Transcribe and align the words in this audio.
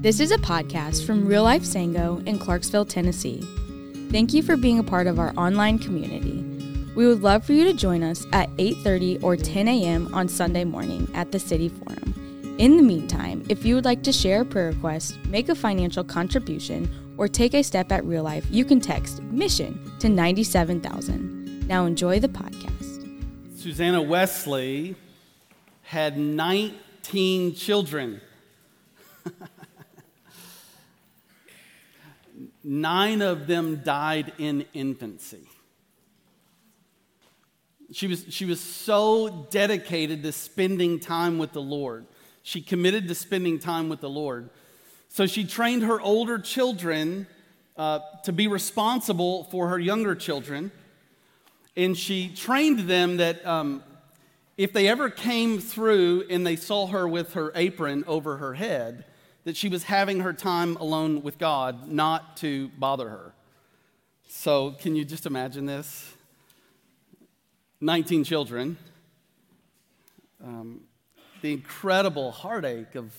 This 0.00 0.20
is 0.20 0.30
a 0.30 0.38
podcast 0.38 1.04
from 1.04 1.26
Real 1.26 1.42
Life 1.42 1.64
Sango 1.64 2.24
in 2.24 2.38
Clarksville, 2.38 2.84
Tennessee. 2.84 3.42
Thank 4.12 4.32
you 4.32 4.44
for 4.44 4.56
being 4.56 4.78
a 4.78 4.84
part 4.84 5.08
of 5.08 5.18
our 5.18 5.34
online 5.36 5.80
community. 5.80 6.44
We 6.94 7.08
would 7.08 7.22
love 7.22 7.44
for 7.44 7.52
you 7.52 7.64
to 7.64 7.72
join 7.72 8.04
us 8.04 8.24
at 8.32 8.48
8:30 8.58 9.20
or 9.24 9.36
10 9.36 9.66
a.m. 9.66 10.14
on 10.14 10.28
Sunday 10.28 10.62
morning 10.62 11.10
at 11.14 11.32
the 11.32 11.40
City 11.40 11.68
Forum. 11.68 12.54
In 12.58 12.76
the 12.76 12.82
meantime, 12.84 13.42
if 13.48 13.64
you 13.64 13.74
would 13.74 13.84
like 13.84 14.04
to 14.04 14.12
share 14.12 14.42
a 14.42 14.44
prayer 14.44 14.70
request, 14.70 15.18
make 15.24 15.48
a 15.48 15.54
financial 15.56 16.04
contribution, 16.04 16.88
or 17.16 17.26
take 17.26 17.54
a 17.54 17.64
step 17.64 17.90
at 17.90 18.04
real 18.04 18.22
life, 18.22 18.46
you 18.52 18.64
can 18.64 18.80
text 18.80 19.20
mission 19.24 19.90
to 19.98 20.08
97,000. 20.08 21.66
Now 21.66 21.86
enjoy 21.86 22.20
the 22.20 22.28
podcast. 22.28 23.02
Susanna 23.56 24.00
Wesley 24.00 24.94
had 25.82 26.16
19 26.16 27.56
children. 27.56 28.20
Nine 32.70 33.22
of 33.22 33.46
them 33.46 33.80
died 33.82 34.34
in 34.36 34.66
infancy. 34.74 35.48
She 37.92 38.06
was, 38.06 38.26
she 38.28 38.44
was 38.44 38.60
so 38.60 39.46
dedicated 39.48 40.22
to 40.22 40.32
spending 40.32 41.00
time 41.00 41.38
with 41.38 41.54
the 41.54 41.62
Lord. 41.62 42.04
She 42.42 42.60
committed 42.60 43.08
to 43.08 43.14
spending 43.14 43.58
time 43.58 43.88
with 43.88 44.02
the 44.02 44.10
Lord. 44.10 44.50
So 45.08 45.24
she 45.24 45.46
trained 45.46 45.82
her 45.84 45.98
older 45.98 46.38
children 46.38 47.26
uh, 47.78 48.00
to 48.24 48.32
be 48.34 48.48
responsible 48.48 49.44
for 49.44 49.70
her 49.70 49.78
younger 49.78 50.14
children. 50.14 50.70
And 51.74 51.96
she 51.96 52.28
trained 52.28 52.80
them 52.80 53.16
that 53.16 53.46
um, 53.46 53.82
if 54.58 54.74
they 54.74 54.88
ever 54.88 55.08
came 55.08 55.58
through 55.58 56.26
and 56.28 56.46
they 56.46 56.56
saw 56.56 56.88
her 56.88 57.08
with 57.08 57.32
her 57.32 57.50
apron 57.54 58.04
over 58.06 58.36
her 58.36 58.52
head, 58.52 59.06
that 59.48 59.56
she 59.56 59.70
was 59.70 59.84
having 59.84 60.20
her 60.20 60.34
time 60.34 60.76
alone 60.76 61.22
with 61.22 61.38
God, 61.38 61.88
not 61.88 62.36
to 62.36 62.68
bother 62.78 63.08
her. 63.08 63.32
So, 64.28 64.72
can 64.72 64.94
you 64.94 65.06
just 65.06 65.24
imagine 65.24 65.64
this? 65.64 66.12
19 67.80 68.24
children. 68.24 68.76
Um, 70.44 70.82
the 71.40 71.54
incredible 71.54 72.30
heartache 72.30 72.94
of 72.94 73.14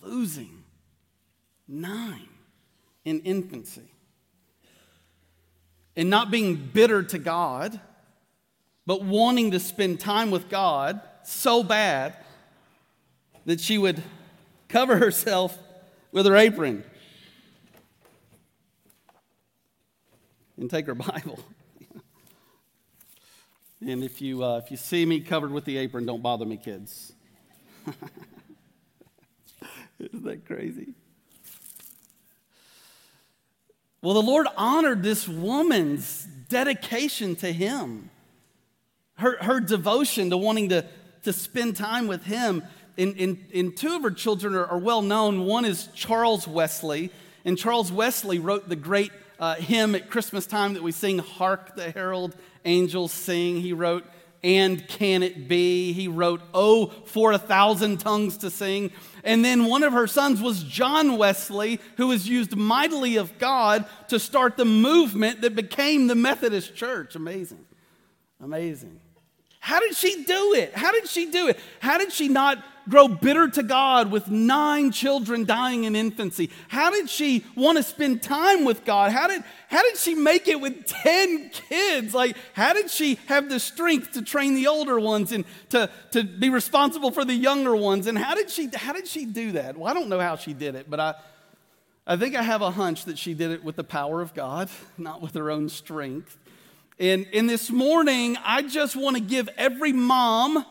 losing 0.00 0.62
nine 1.66 2.28
in 3.04 3.18
infancy. 3.22 3.90
And 5.96 6.08
not 6.08 6.30
being 6.30 6.54
bitter 6.54 7.02
to 7.02 7.18
God, 7.18 7.80
but 8.86 9.02
wanting 9.02 9.50
to 9.50 9.58
spend 9.58 9.98
time 9.98 10.30
with 10.30 10.48
God 10.48 11.00
so 11.24 11.64
bad 11.64 12.14
that 13.44 13.60
she 13.60 13.76
would 13.76 14.00
cover 14.68 14.96
herself 14.96 15.58
with 16.12 16.26
her 16.26 16.36
apron 16.36 16.84
and 20.56 20.70
take 20.70 20.86
her 20.86 20.94
Bible. 20.94 21.38
and 23.80 24.02
if 24.02 24.20
you, 24.20 24.44
uh, 24.44 24.58
if 24.58 24.70
you 24.70 24.76
see 24.76 25.04
me 25.04 25.20
covered 25.20 25.50
with 25.50 25.64
the 25.64 25.76
apron, 25.78 26.06
don't 26.06 26.22
bother 26.22 26.44
me, 26.44 26.56
kids. 26.56 27.12
Isn't 29.98 30.24
that 30.24 30.44
crazy? 30.46 30.88
Well, 34.02 34.14
the 34.14 34.22
Lord 34.22 34.46
honored 34.56 35.02
this 35.02 35.26
woman's 35.26 36.24
dedication 36.48 37.34
to 37.36 37.52
Him, 37.52 38.10
her, 39.14 39.42
her 39.42 39.60
devotion 39.60 40.30
to 40.30 40.36
wanting 40.36 40.68
to, 40.68 40.84
to 41.24 41.32
spend 41.32 41.76
time 41.76 42.06
with 42.06 42.24
Him 42.24 42.62
and, 42.98 43.76
two 43.76 43.96
of 43.96 44.02
her 44.02 44.10
children 44.10 44.54
are, 44.54 44.66
are, 44.66 44.78
well 44.78 45.02
known. 45.02 45.44
One 45.44 45.64
is 45.64 45.88
Charles 45.94 46.48
Wesley, 46.48 47.10
and 47.44 47.58
Charles 47.58 47.92
Wesley 47.92 48.38
wrote 48.38 48.68
the 48.68 48.76
great 48.76 49.12
uh, 49.38 49.56
hymn 49.56 49.94
at 49.94 50.10
Christmas 50.10 50.46
time 50.46 50.74
that 50.74 50.82
we 50.82 50.92
sing, 50.92 51.18
Hark 51.18 51.76
the 51.76 51.90
Herald 51.90 52.34
Angels 52.64 53.12
Sing. 53.12 53.60
He 53.60 53.72
wrote, 53.72 54.04
And 54.42 54.86
Can 54.88 55.22
It 55.22 55.46
Be? 55.48 55.92
He 55.92 56.08
wrote, 56.08 56.40
Oh, 56.54 56.86
for 57.04 57.32
a 57.32 57.38
thousand 57.38 57.98
tongues 57.98 58.38
to 58.38 58.50
sing. 58.50 58.90
And 59.24 59.44
then 59.44 59.66
one 59.66 59.82
of 59.82 59.92
her 59.92 60.06
sons 60.06 60.40
was 60.40 60.62
John 60.62 61.18
Wesley, 61.18 61.80
who 61.96 62.06
was 62.08 62.28
used 62.28 62.56
mightily 62.56 63.16
of 63.16 63.38
God 63.38 63.84
to 64.08 64.18
start 64.18 64.56
the 64.56 64.64
movement 64.64 65.42
that 65.42 65.54
became 65.54 66.06
the 66.06 66.14
Methodist 66.14 66.74
Church. 66.74 67.16
Amazing. 67.16 67.64
Amazing. 68.40 69.00
How 69.58 69.80
did 69.80 69.96
she 69.96 70.22
do 70.22 70.54
it? 70.54 70.72
How 70.76 70.92
did 70.92 71.08
she 71.08 71.30
do 71.30 71.48
it? 71.48 71.58
How 71.80 71.98
did 71.98 72.12
she 72.12 72.28
not 72.28 72.62
grow 72.88 73.08
bitter 73.08 73.48
to 73.48 73.62
God 73.62 74.10
with 74.10 74.28
nine 74.28 74.92
children 74.92 75.44
dying 75.44 75.84
in 75.84 75.96
infancy? 75.96 76.50
How 76.68 76.90
did 76.90 77.10
she 77.10 77.44
want 77.54 77.78
to 77.78 77.82
spend 77.82 78.22
time 78.22 78.64
with 78.64 78.84
God? 78.84 79.12
How 79.12 79.28
did, 79.28 79.42
how 79.68 79.82
did 79.82 79.96
she 79.96 80.14
make 80.14 80.48
it 80.48 80.60
with 80.60 80.86
10 80.86 81.50
kids? 81.50 82.14
Like, 82.14 82.36
how 82.52 82.72
did 82.72 82.90
she 82.90 83.18
have 83.26 83.48
the 83.48 83.60
strength 83.60 84.12
to 84.12 84.22
train 84.22 84.54
the 84.54 84.66
older 84.66 84.98
ones 85.00 85.32
and 85.32 85.44
to, 85.70 85.90
to 86.12 86.24
be 86.24 86.50
responsible 86.50 87.10
for 87.10 87.24
the 87.24 87.34
younger 87.34 87.74
ones? 87.74 88.06
And 88.06 88.16
how 88.16 88.34
did 88.34 88.50
she, 88.50 88.68
how 88.74 88.92
did 88.92 89.06
she 89.06 89.26
do 89.26 89.52
that? 89.52 89.76
Well, 89.76 89.90
I 89.90 89.94
don't 89.94 90.08
know 90.08 90.20
how 90.20 90.36
she 90.36 90.54
did 90.54 90.74
it, 90.74 90.88
but 90.88 91.00
I, 91.00 91.14
I 92.06 92.16
think 92.16 92.36
I 92.36 92.42
have 92.42 92.62
a 92.62 92.70
hunch 92.70 93.04
that 93.06 93.18
she 93.18 93.34
did 93.34 93.50
it 93.50 93.64
with 93.64 93.76
the 93.76 93.84
power 93.84 94.22
of 94.22 94.32
God, 94.32 94.70
not 94.96 95.20
with 95.20 95.34
her 95.34 95.50
own 95.50 95.68
strength. 95.68 96.38
And, 96.98 97.26
and 97.34 97.50
this 97.50 97.68
morning, 97.68 98.38
I 98.42 98.62
just 98.62 98.96
want 98.96 99.16
to 99.16 99.22
give 99.22 99.50
every 99.58 99.92
mom 99.92 100.64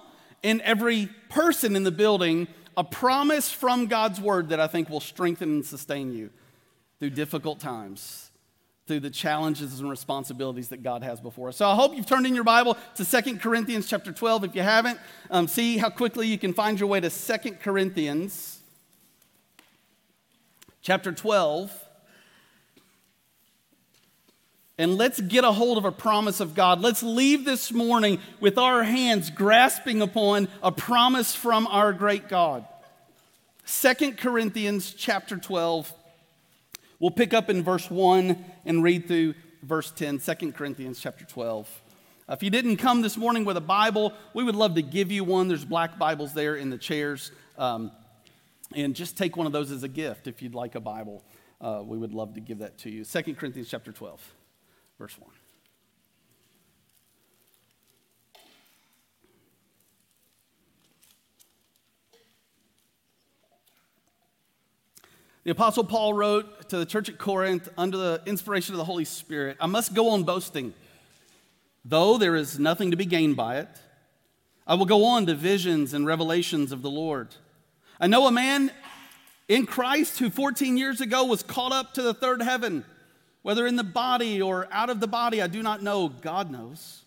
and 0.46 0.62
every 0.62 1.10
person 1.28 1.76
in 1.76 1.84
the 1.84 1.92
building 1.92 2.48
a 2.78 2.84
promise 2.84 3.52
from 3.52 3.88
God's 3.88 4.22
word 4.22 4.50
that 4.50 4.60
I 4.60 4.68
think 4.68 4.90
will 4.90 5.00
strengthen 5.00 5.50
and 5.50 5.66
sustain 5.66 6.14
you 6.14 6.30
through 7.00 7.12
difficult 7.12 7.60
times, 7.60 8.30
through 8.86 9.00
the 9.00 9.10
challenges 9.10 9.80
and 9.80 9.90
responsibilities 9.90 10.70
that 10.70 10.84
God 10.84 11.04
has 11.04 11.20
before 11.20 11.50
us. 11.50 11.58
So 11.58 11.68
I 11.68 11.74
hope 11.74 11.96
you've 11.96 12.06
turned 12.06 12.28
in 12.28 12.36
your 12.36 12.44
Bible 12.44 12.78
to 12.96 13.04
Second 13.06 13.42
Corinthians 13.42 13.88
chapter 13.88 14.12
12. 14.12 14.44
If 14.44 14.56
you 14.56 14.62
haven't, 14.62 15.00
um, 15.32 15.48
see 15.48 15.78
how 15.78 15.90
quickly 15.90 16.28
you 16.28 16.38
can 16.38 16.54
find 16.54 16.80
your 16.80 16.90
way 16.90 17.00
to 17.00 17.10
Second 17.10 17.60
Corinthians 17.60 18.60
chapter 20.82 21.12
12. 21.12 21.85
And 24.78 24.98
let's 24.98 25.22
get 25.22 25.46
a 25.46 25.54
hold 25.54 25.78
of 25.78 25.86
a 25.86 25.92
promise 25.92 26.42
of 26.42 26.54
God. 26.54 26.82
Let's 26.82 27.02
leave 27.02 27.46
this 27.46 27.72
morning 27.72 28.20
with 28.42 28.58
our 28.58 28.84
hands 28.84 29.30
grasping 29.30 30.02
upon 30.02 30.50
a 30.62 30.72
promise 30.72 31.34
from 31.34 31.66
our 31.68 31.94
great 31.94 32.28
God. 32.28 32.66
Second 33.64 34.18
Corinthians 34.18 34.94
chapter 34.94 35.38
12. 35.38 35.94
We'll 37.00 37.12
pick 37.12 37.34
up 37.34 37.50
in 37.50 37.64
verse 37.64 37.90
1 37.90 38.44
and 38.66 38.84
read 38.84 39.08
through 39.08 39.36
verse 39.64 39.92
10. 39.92 40.20
2 40.20 40.52
Corinthians 40.52 41.00
chapter 41.00 41.24
12. 41.24 41.70
If 42.28 42.44
you 42.44 42.50
didn't 42.50 42.78
come 42.78 43.02
this 43.02 43.16
morning 43.16 43.46
with 43.46 43.56
a 43.56 43.62
Bible, 43.62 44.12
we 44.34 44.44
would 44.44 44.56
love 44.56 44.76
to 44.76 44.82
give 44.82 45.10
you 45.10 45.24
one. 45.24 45.48
There's 45.48 45.64
black 45.64 45.98
Bibles 45.98 46.34
there 46.34 46.58
in 46.58 46.70
the 46.70 46.78
chairs. 46.78 47.32
Um, 47.58 47.92
and 48.76 48.94
just 48.94 49.18
take 49.18 49.38
one 49.38 49.48
of 49.48 49.54
those 49.54 49.72
as 49.72 49.84
a 49.84 49.88
gift 49.88 50.28
if 50.28 50.42
you'd 50.42 50.56
like 50.56 50.76
a 50.76 50.82
Bible. 50.82 51.24
Uh, 51.62 51.82
we 51.82 51.98
would 51.98 52.14
love 52.14 52.34
to 52.34 52.42
give 52.42 52.58
that 52.58 52.78
to 52.80 52.90
you. 52.90 53.06
2 53.06 53.36
Corinthians 53.36 53.70
chapter 53.70 53.94
12 53.94 54.20
verse 54.98 55.18
1. 55.20 55.30
The 65.46 65.52
Apostle 65.52 65.84
Paul 65.84 66.14
wrote 66.14 66.70
to 66.70 66.78
the 66.78 66.88
church 66.88 67.08
at 67.08 67.20
Corinth 67.20 67.70
under 67.78 67.98
the 67.98 68.24
inspiration 68.26 68.74
of 68.74 68.80
the 68.80 68.86
Holy 68.86 69.06
Spirit 69.06 69.58
I 69.60 69.68
must 69.68 69.94
go 69.94 70.10
on 70.10 70.24
boasting, 70.24 70.74
though 71.84 72.18
there 72.18 72.36
is 72.36 72.58
nothing 72.58 72.90
to 72.90 72.98
be 72.98 73.06
gained 73.06 73.36
by 73.36 73.60
it. 73.60 73.70
I 74.66 74.74
will 74.74 74.88
go 74.88 75.06
on 75.06 75.28
to 75.28 75.36
visions 75.36 75.94
and 75.94 76.08
revelations 76.08 76.72
of 76.72 76.82
the 76.82 76.90
Lord. 76.90 77.36
I 78.00 78.08
know 78.08 78.26
a 78.26 78.32
man 78.32 78.72
in 79.48 79.68
Christ 79.68 80.18
who 80.18 80.32
14 80.32 80.78
years 80.78 81.00
ago 81.00 81.26
was 81.26 81.44
caught 81.44 81.72
up 81.72 81.94
to 81.94 82.02
the 82.02 82.16
third 82.16 82.42
heaven. 82.42 82.84
Whether 83.46 83.68
in 83.68 83.76
the 83.76 83.84
body 83.84 84.42
or 84.42 84.68
out 84.72 84.90
of 84.90 85.00
the 85.00 85.06
body, 85.06 85.40
I 85.40 85.46
do 85.46 85.62
not 85.62 85.84
know. 85.84 86.10
God 86.10 86.50
knows. 86.50 87.04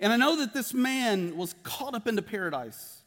And 0.00 0.10
I 0.10 0.16
know 0.16 0.36
that 0.36 0.54
this 0.54 0.72
man 0.72 1.36
was 1.36 1.54
caught 1.62 1.94
up 1.94 2.08
into 2.08 2.22
paradise. 2.22 3.02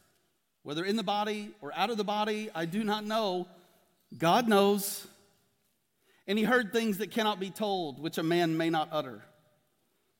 Whether 0.62 0.84
in 0.84 0.94
the 0.94 1.02
body 1.02 1.50
or 1.60 1.72
out 1.74 1.90
of 1.90 1.96
the 1.96 2.04
body, 2.04 2.50
I 2.54 2.66
do 2.66 2.84
not 2.84 3.04
know. 3.04 3.48
God 4.16 4.46
knows. 4.46 5.04
And 6.28 6.38
he 6.38 6.44
heard 6.44 6.72
things 6.72 6.98
that 6.98 7.10
cannot 7.10 7.40
be 7.40 7.50
told, 7.50 7.98
which 7.98 8.16
a 8.16 8.22
man 8.22 8.56
may 8.56 8.70
not 8.70 8.90
utter. 8.92 9.24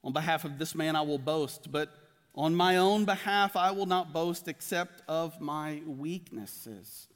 On 0.03 0.13
behalf 0.13 0.45
of 0.45 0.59
this 0.59 0.75
man, 0.75 0.97
I 0.97 1.03
will 1.03 1.19
boast, 1.19 1.71
but 1.71 1.91
on 2.35 2.57
my 2.57 2.79
own 2.79 3.05
behalf, 3.05 3.55
I 3.55 3.71
will 3.71 3.87
not 3.87 4.13
boast 4.13 4.49
except 4.49 5.01
of 5.07 5.41
my 5.41 5.81
weaknesses. 5.87 7.07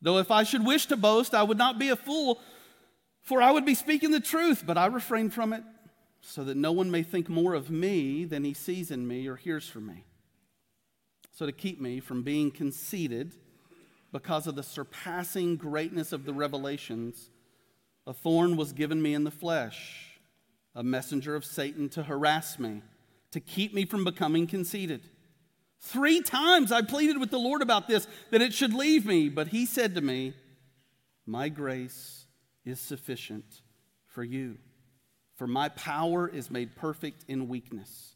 Though 0.00 0.18
if 0.18 0.30
I 0.30 0.44
should 0.44 0.64
wish 0.64 0.86
to 0.86 0.96
boast, 0.96 1.34
I 1.34 1.42
would 1.42 1.58
not 1.58 1.76
be 1.76 1.88
a 1.88 1.96
fool 1.96 2.38
for 3.24 3.40
I 3.40 3.50
would 3.50 3.64
be 3.64 3.74
speaking 3.74 4.10
the 4.10 4.20
truth, 4.20 4.64
but 4.64 4.78
I 4.78 4.86
refrain 4.86 5.30
from 5.30 5.52
it 5.52 5.64
so 6.20 6.44
that 6.44 6.56
no 6.56 6.72
one 6.72 6.90
may 6.90 7.02
think 7.02 7.28
more 7.28 7.54
of 7.54 7.70
me 7.70 8.24
than 8.24 8.44
he 8.44 8.54
sees 8.54 8.90
in 8.90 9.08
me 9.08 9.26
or 9.26 9.36
hears 9.36 9.68
from 9.68 9.86
me. 9.86 10.04
So, 11.32 11.46
to 11.46 11.52
keep 11.52 11.80
me 11.80 12.00
from 12.00 12.22
being 12.22 12.50
conceited, 12.50 13.34
because 14.12 14.46
of 14.46 14.54
the 14.54 14.62
surpassing 14.62 15.56
greatness 15.56 16.12
of 16.12 16.24
the 16.24 16.32
revelations, 16.32 17.30
a 18.06 18.12
thorn 18.12 18.56
was 18.56 18.72
given 18.72 19.02
me 19.02 19.14
in 19.14 19.24
the 19.24 19.30
flesh, 19.30 20.20
a 20.74 20.84
messenger 20.84 21.34
of 21.34 21.44
Satan 21.44 21.88
to 21.90 22.04
harass 22.04 22.58
me, 22.58 22.82
to 23.32 23.40
keep 23.40 23.74
me 23.74 23.84
from 23.84 24.04
becoming 24.04 24.46
conceited. 24.46 25.08
Three 25.80 26.20
times 26.20 26.70
I 26.70 26.82
pleaded 26.82 27.18
with 27.18 27.30
the 27.30 27.38
Lord 27.38 27.62
about 27.62 27.88
this, 27.88 28.06
that 28.30 28.42
it 28.42 28.54
should 28.54 28.72
leave 28.72 29.04
me, 29.04 29.28
but 29.28 29.48
he 29.48 29.66
said 29.66 29.94
to 29.96 30.00
me, 30.00 30.34
My 31.26 31.48
grace 31.48 32.23
is 32.64 32.80
sufficient 32.80 33.62
for 34.06 34.24
you, 34.24 34.58
for 35.36 35.46
my 35.46 35.68
power 35.70 36.28
is 36.28 36.50
made 36.50 36.76
perfect 36.76 37.24
in 37.28 37.48
weakness. 37.48 38.14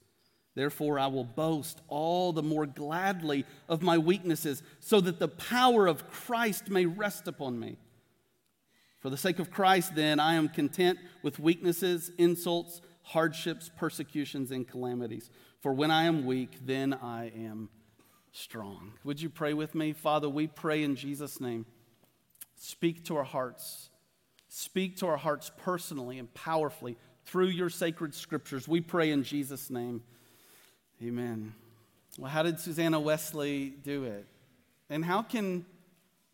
Therefore, 0.54 0.98
I 0.98 1.06
will 1.06 1.24
boast 1.24 1.80
all 1.86 2.32
the 2.32 2.42
more 2.42 2.66
gladly 2.66 3.44
of 3.68 3.82
my 3.82 3.98
weaknesses, 3.98 4.62
so 4.80 5.00
that 5.00 5.18
the 5.18 5.28
power 5.28 5.86
of 5.86 6.10
Christ 6.10 6.68
may 6.68 6.84
rest 6.84 7.28
upon 7.28 7.60
me. 7.60 7.76
For 8.98 9.10
the 9.10 9.16
sake 9.16 9.38
of 9.38 9.52
Christ, 9.52 9.94
then, 9.94 10.18
I 10.18 10.34
am 10.34 10.48
content 10.48 10.98
with 11.22 11.38
weaknesses, 11.38 12.10
insults, 12.18 12.80
hardships, 13.02 13.70
persecutions, 13.76 14.50
and 14.50 14.66
calamities. 14.66 15.30
For 15.60 15.72
when 15.72 15.92
I 15.92 16.04
am 16.04 16.26
weak, 16.26 16.58
then 16.66 16.92
I 16.92 17.30
am 17.36 17.68
strong. 18.32 18.94
Would 19.04 19.20
you 19.20 19.30
pray 19.30 19.54
with 19.54 19.74
me? 19.74 19.92
Father, 19.92 20.28
we 20.28 20.48
pray 20.48 20.82
in 20.82 20.96
Jesus' 20.96 21.40
name. 21.40 21.66
Speak 22.56 23.04
to 23.04 23.16
our 23.16 23.24
hearts. 23.24 23.87
Speak 24.58 24.96
to 24.96 25.06
our 25.06 25.16
hearts 25.16 25.52
personally 25.56 26.18
and 26.18 26.34
powerfully 26.34 26.96
through 27.26 27.46
your 27.46 27.70
sacred 27.70 28.12
scriptures. 28.12 28.66
We 28.66 28.80
pray 28.80 29.12
in 29.12 29.22
Jesus' 29.22 29.70
name. 29.70 30.02
Amen. 31.00 31.54
Well, 32.18 32.28
how 32.28 32.42
did 32.42 32.58
Susanna 32.58 32.98
Wesley 32.98 33.68
do 33.68 34.02
it? 34.02 34.26
And 34.90 35.04
how 35.04 35.22
can 35.22 35.64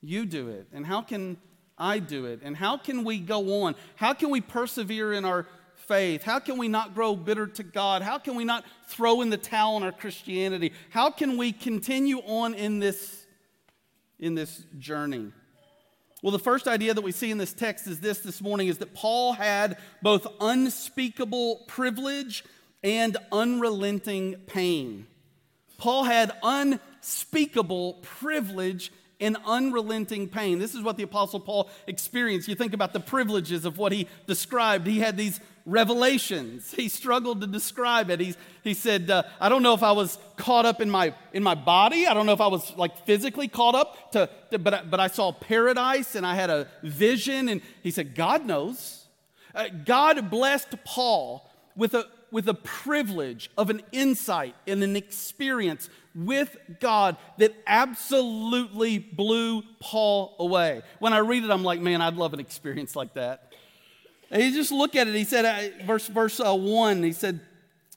you 0.00 0.24
do 0.24 0.48
it? 0.48 0.68
And 0.72 0.86
how 0.86 1.02
can 1.02 1.36
I 1.76 1.98
do 1.98 2.24
it? 2.24 2.40
And 2.42 2.56
how 2.56 2.78
can 2.78 3.04
we 3.04 3.18
go 3.18 3.62
on? 3.64 3.74
How 3.96 4.14
can 4.14 4.30
we 4.30 4.40
persevere 4.40 5.12
in 5.12 5.26
our 5.26 5.46
faith? 5.74 6.22
How 6.22 6.38
can 6.38 6.56
we 6.56 6.66
not 6.66 6.94
grow 6.94 7.14
bitter 7.16 7.46
to 7.46 7.62
God? 7.62 8.00
How 8.00 8.16
can 8.16 8.36
we 8.36 8.44
not 8.44 8.64
throw 8.86 9.20
in 9.20 9.28
the 9.28 9.36
towel 9.36 9.74
on 9.74 9.82
our 9.82 9.92
Christianity? 9.92 10.72
How 10.88 11.10
can 11.10 11.36
we 11.36 11.52
continue 11.52 12.20
on 12.20 12.54
in 12.54 12.78
this, 12.78 13.26
in 14.18 14.34
this 14.34 14.64
journey? 14.78 15.30
Well, 16.24 16.32
the 16.32 16.38
first 16.38 16.66
idea 16.66 16.94
that 16.94 17.02
we 17.02 17.12
see 17.12 17.30
in 17.30 17.36
this 17.36 17.52
text 17.52 17.86
is 17.86 18.00
this 18.00 18.20
this 18.20 18.40
morning 18.40 18.68
is 18.68 18.78
that 18.78 18.94
Paul 18.94 19.34
had 19.34 19.76
both 20.00 20.26
unspeakable 20.40 21.64
privilege 21.68 22.46
and 22.82 23.18
unrelenting 23.30 24.36
pain. 24.46 25.06
Paul 25.76 26.04
had 26.04 26.32
unspeakable 26.42 27.98
privilege 28.00 28.90
and 29.20 29.36
unrelenting 29.44 30.26
pain. 30.30 30.58
This 30.58 30.74
is 30.74 30.80
what 30.80 30.96
the 30.96 31.02
Apostle 31.02 31.40
Paul 31.40 31.68
experienced. 31.86 32.48
You 32.48 32.54
think 32.54 32.72
about 32.72 32.94
the 32.94 33.00
privileges 33.00 33.66
of 33.66 33.76
what 33.76 33.92
he 33.92 34.08
described. 34.26 34.86
He 34.86 35.00
had 35.00 35.18
these 35.18 35.40
revelations. 35.66 36.72
He 36.72 36.88
struggled 36.88 37.40
to 37.40 37.46
describe 37.46 38.10
it. 38.10 38.20
He, 38.20 38.34
he 38.62 38.74
said, 38.74 39.10
uh, 39.10 39.22
I 39.40 39.48
don't 39.48 39.62
know 39.62 39.74
if 39.74 39.82
I 39.82 39.92
was 39.92 40.18
caught 40.36 40.66
up 40.66 40.80
in 40.80 40.90
my, 40.90 41.14
in 41.32 41.42
my 41.42 41.54
body. 41.54 42.06
I 42.06 42.14
don't 42.14 42.26
know 42.26 42.32
if 42.32 42.40
I 42.40 42.48
was 42.48 42.76
like 42.76 43.06
physically 43.06 43.48
caught 43.48 43.74
up, 43.74 44.12
to, 44.12 44.28
to 44.50 44.58
but, 44.58 44.90
but 44.90 45.00
I 45.00 45.06
saw 45.06 45.32
paradise 45.32 46.14
and 46.14 46.26
I 46.26 46.34
had 46.34 46.50
a 46.50 46.68
vision. 46.82 47.48
And 47.48 47.62
he 47.82 47.90
said, 47.90 48.14
God 48.14 48.44
knows. 48.44 49.06
Uh, 49.54 49.68
God 49.84 50.30
blessed 50.30 50.74
Paul 50.84 51.50
with 51.76 51.94
a, 51.94 52.06
with 52.30 52.48
a 52.48 52.54
privilege 52.54 53.50
of 53.56 53.70
an 53.70 53.80
insight 53.92 54.54
and 54.66 54.82
an 54.82 54.96
experience 54.96 55.88
with 56.14 56.56
God 56.80 57.16
that 57.38 57.54
absolutely 57.66 58.98
blew 58.98 59.62
Paul 59.80 60.36
away. 60.38 60.82
When 60.98 61.12
I 61.12 61.18
read 61.18 61.44
it, 61.44 61.50
I'm 61.50 61.64
like, 61.64 61.80
man, 61.80 62.00
I'd 62.02 62.16
love 62.16 62.34
an 62.34 62.40
experience 62.40 62.94
like 62.94 63.14
that. 63.14 63.52
And 64.30 64.42
you 64.42 64.52
just 64.52 64.72
look 64.72 64.96
at 64.96 65.06
it. 65.08 65.14
He 65.14 65.24
said, 65.24 65.44
uh, 65.44 65.84
verse, 65.84 66.06
verse 66.06 66.40
uh, 66.40 66.54
1, 66.54 67.02
he 67.02 67.12
said, 67.12 67.40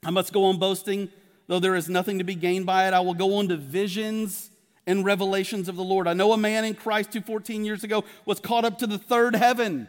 I 0.03 0.11
must 0.11 0.31
go 0.33 0.45
on 0.45 0.57
boasting, 0.59 1.09
though 1.47 1.59
there 1.59 1.75
is 1.75 1.89
nothing 1.89 2.17
to 2.19 2.23
be 2.23 2.35
gained 2.35 2.65
by 2.65 2.87
it. 2.87 2.93
I 2.93 2.99
will 2.99 3.13
go 3.13 3.37
on 3.37 3.47
to 3.49 3.57
visions 3.57 4.51
and 4.85 5.03
revelations 5.03 5.67
of 5.67 5.75
the 5.75 5.83
Lord. 5.83 6.07
I 6.07 6.13
know 6.13 6.31
a 6.33 6.37
man 6.37 6.63
in 6.63 6.73
Christ 6.73 7.13
who 7.13 7.21
14 7.21 7.65
years 7.65 7.83
ago 7.83 8.03
was 8.25 8.39
caught 8.39 8.65
up 8.65 8.77
to 8.79 8.87
the 8.87 8.97
third 8.97 9.35
heaven. 9.35 9.87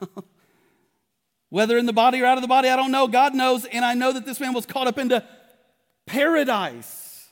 Whether 1.50 1.78
in 1.78 1.86
the 1.86 1.92
body 1.92 2.20
or 2.20 2.26
out 2.26 2.38
of 2.38 2.42
the 2.42 2.48
body, 2.48 2.68
I 2.68 2.76
don't 2.76 2.90
know. 2.90 3.06
God 3.06 3.34
knows. 3.34 3.64
And 3.64 3.84
I 3.84 3.94
know 3.94 4.12
that 4.12 4.26
this 4.26 4.40
man 4.40 4.52
was 4.52 4.66
caught 4.66 4.88
up 4.88 4.98
into 4.98 5.24
paradise. 6.06 7.28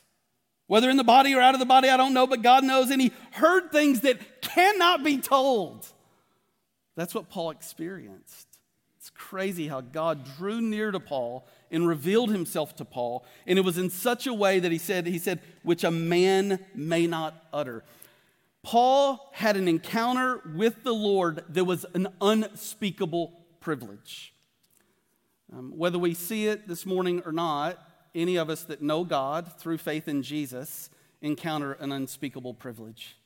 Whether 0.67 0.89
in 0.89 0.97
the 0.97 1.03
body 1.03 1.35
or 1.35 1.41
out 1.41 1.53
of 1.53 1.59
the 1.59 1.65
body, 1.65 1.89
I 1.89 1.97
don't 1.97 2.13
know, 2.13 2.25
but 2.25 2.41
God 2.41 2.63
knows. 2.63 2.89
And 2.91 3.01
he 3.01 3.11
heard 3.31 3.71
things 3.71 4.01
that 4.01 4.41
cannot 4.41 5.03
be 5.03 5.17
told. 5.17 5.85
That's 6.95 7.13
what 7.13 7.29
Paul 7.29 7.51
experienced. 7.51 8.47
It's 8.97 9.09
crazy 9.11 9.67
how 9.67 9.81
God 9.81 10.25
drew 10.37 10.61
near 10.61 10.91
to 10.91 10.99
Paul 10.99 11.47
and 11.69 11.87
revealed 11.87 12.31
himself 12.31 12.75
to 12.77 12.85
Paul. 12.85 13.23
And 13.45 13.59
it 13.59 13.61
was 13.63 13.77
in 13.77 13.91
such 13.91 14.25
a 14.25 14.33
way 14.33 14.59
that 14.59 14.71
he 14.71 14.79
said, 14.79 15.05
he 15.05 15.19
said, 15.19 15.41
which 15.61 15.83
a 15.83 15.91
man 15.91 16.59
may 16.73 17.05
not 17.05 17.35
utter. 17.53 17.83
Paul 18.63 19.29
had 19.33 19.57
an 19.57 19.67
encounter 19.67 20.41
with 20.55 20.83
the 20.83 20.93
Lord 20.93 21.43
that 21.49 21.65
was 21.65 21.85
an 21.93 22.07
unspeakable 22.19 23.31
privilege. 23.59 24.33
Um, 25.53 25.73
whether 25.75 25.99
we 25.99 26.15
see 26.15 26.47
it 26.47 26.67
this 26.67 26.83
morning 26.83 27.21
or 27.27 27.31
not, 27.31 27.77
any 28.15 28.37
of 28.37 28.49
us 28.49 28.63
that 28.63 28.81
know 28.81 29.03
God 29.03 29.51
through 29.59 29.77
faith 29.77 30.07
in 30.07 30.23
Jesus 30.23 30.89
encounter 31.21 31.73
an 31.73 31.91
unspeakable 31.91 32.55
privilege. 32.55 33.17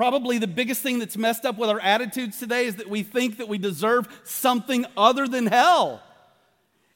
Probably 0.00 0.38
the 0.38 0.46
biggest 0.46 0.80
thing 0.80 0.98
that's 0.98 1.18
messed 1.18 1.44
up 1.44 1.58
with 1.58 1.68
our 1.68 1.78
attitudes 1.78 2.38
today 2.38 2.64
is 2.64 2.76
that 2.76 2.88
we 2.88 3.02
think 3.02 3.36
that 3.36 3.48
we 3.48 3.58
deserve 3.58 4.08
something 4.24 4.86
other 4.96 5.28
than 5.28 5.46
hell. 5.46 6.02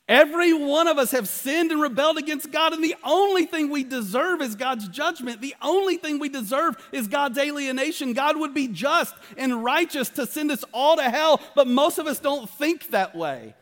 Every 0.09 0.55
one 0.55 0.89
of 0.89 0.97
us 0.97 1.11
have 1.11 1.29
sinned 1.29 1.71
and 1.71 1.83
rebelled 1.83 2.17
against 2.17 2.51
God, 2.51 2.73
and 2.73 2.83
the 2.83 2.95
only 3.05 3.45
thing 3.45 3.69
we 3.69 3.85
deserve 3.85 4.41
is 4.41 4.55
God's 4.55 4.89
judgment. 4.89 5.43
The 5.43 5.55
only 5.61 5.99
thing 5.99 6.19
we 6.19 6.31
deserve 6.31 6.77
is 6.93 7.07
God's 7.07 7.37
alienation. 7.37 8.15
God 8.15 8.39
would 8.39 8.55
be 8.55 8.69
just 8.69 9.15
and 9.37 9.63
righteous 9.63 10.09
to 10.09 10.25
send 10.25 10.51
us 10.51 10.65
all 10.73 10.97
to 10.97 11.03
hell, 11.03 11.43
but 11.55 11.67
most 11.67 11.99
of 11.99 12.07
us 12.07 12.19
don't 12.19 12.49
think 12.49 12.89
that 12.93 13.15
way. 13.15 13.55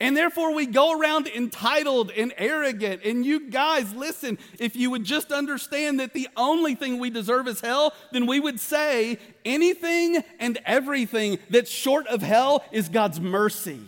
And 0.00 0.16
therefore, 0.16 0.52
we 0.52 0.66
go 0.66 0.98
around 0.98 1.28
entitled 1.28 2.10
and 2.10 2.34
arrogant. 2.36 3.02
And 3.04 3.24
you 3.24 3.48
guys, 3.48 3.94
listen, 3.94 4.38
if 4.58 4.74
you 4.74 4.90
would 4.90 5.04
just 5.04 5.30
understand 5.30 6.00
that 6.00 6.12
the 6.12 6.28
only 6.36 6.74
thing 6.74 6.98
we 6.98 7.10
deserve 7.10 7.46
is 7.46 7.60
hell, 7.60 7.94
then 8.12 8.26
we 8.26 8.40
would 8.40 8.58
say 8.58 9.18
anything 9.44 10.22
and 10.40 10.58
everything 10.66 11.38
that's 11.48 11.70
short 11.70 12.06
of 12.08 12.22
hell 12.22 12.64
is 12.72 12.88
God's 12.88 13.20
mercy. 13.20 13.80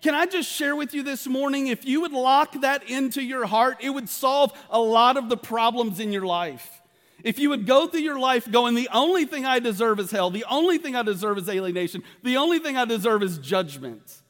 Can 0.00 0.14
I 0.14 0.26
just 0.26 0.50
share 0.50 0.76
with 0.76 0.94
you 0.94 1.02
this 1.02 1.26
morning? 1.26 1.66
If 1.66 1.84
you 1.84 2.00
would 2.02 2.12
lock 2.12 2.60
that 2.60 2.88
into 2.88 3.22
your 3.22 3.46
heart, 3.46 3.78
it 3.80 3.90
would 3.90 4.08
solve 4.08 4.52
a 4.70 4.80
lot 4.80 5.16
of 5.16 5.28
the 5.28 5.36
problems 5.36 5.98
in 5.98 6.12
your 6.12 6.24
life. 6.24 6.80
If 7.24 7.38
you 7.40 7.50
would 7.50 7.66
go 7.66 7.88
through 7.88 8.00
your 8.00 8.18
life 8.18 8.50
going, 8.50 8.76
the 8.76 8.88
only 8.92 9.24
thing 9.24 9.44
I 9.44 9.58
deserve 9.58 9.98
is 9.98 10.10
hell, 10.12 10.30
the 10.30 10.44
only 10.48 10.78
thing 10.78 10.94
I 10.94 11.02
deserve 11.02 11.36
is 11.38 11.48
alienation, 11.48 12.04
the 12.22 12.36
only 12.36 12.60
thing 12.60 12.76
I 12.76 12.84
deserve 12.84 13.24
is 13.24 13.38
judgment, 13.38 14.22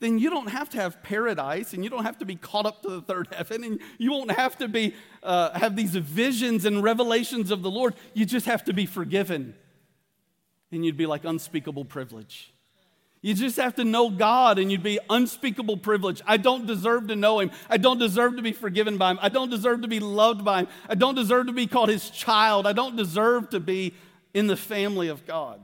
then 0.00 0.18
you 0.18 0.30
don't 0.30 0.48
have 0.48 0.68
to 0.70 0.78
have 0.78 1.02
paradise 1.02 1.72
and 1.72 1.84
you 1.84 1.90
don't 1.90 2.04
have 2.04 2.18
to 2.18 2.24
be 2.24 2.36
caught 2.36 2.66
up 2.66 2.82
to 2.82 2.90
the 2.90 3.00
third 3.00 3.28
heaven 3.32 3.64
and 3.64 3.80
you 3.98 4.10
won't 4.10 4.32
have 4.32 4.56
to 4.58 4.68
be, 4.68 4.94
uh, 5.22 5.58
have 5.58 5.76
these 5.76 5.94
visions 5.94 6.64
and 6.64 6.82
revelations 6.82 7.50
of 7.50 7.62
the 7.62 7.70
Lord. 7.70 7.94
You 8.12 8.24
just 8.24 8.46
have 8.46 8.64
to 8.64 8.72
be 8.72 8.86
forgiven. 8.86 9.54
And 10.72 10.84
you'd 10.84 10.96
be 10.96 11.06
like 11.06 11.24
unspeakable 11.24 11.84
privilege. 11.84 12.52
You 13.24 13.32
just 13.32 13.56
have 13.56 13.76
to 13.76 13.84
know 13.84 14.10
God 14.10 14.58
and 14.58 14.70
you'd 14.70 14.82
be 14.82 14.98
unspeakable 15.08 15.78
privilege. 15.78 16.20
I 16.26 16.36
don't 16.36 16.66
deserve 16.66 17.08
to 17.08 17.16
know 17.16 17.40
Him. 17.40 17.52
I 17.70 17.78
don't 17.78 17.98
deserve 17.98 18.36
to 18.36 18.42
be 18.42 18.52
forgiven 18.52 18.98
by 18.98 19.12
Him. 19.12 19.18
I 19.22 19.30
don't 19.30 19.48
deserve 19.48 19.80
to 19.80 19.88
be 19.88 19.98
loved 19.98 20.44
by 20.44 20.60
Him. 20.60 20.68
I 20.90 20.94
don't 20.94 21.14
deserve 21.14 21.46
to 21.46 21.54
be 21.54 21.66
called 21.66 21.88
His 21.88 22.10
child. 22.10 22.66
I 22.66 22.74
don't 22.74 22.96
deserve 22.96 23.48
to 23.50 23.60
be 23.60 23.94
in 24.34 24.46
the 24.46 24.56
family 24.56 25.08
of 25.08 25.24
God. 25.24 25.60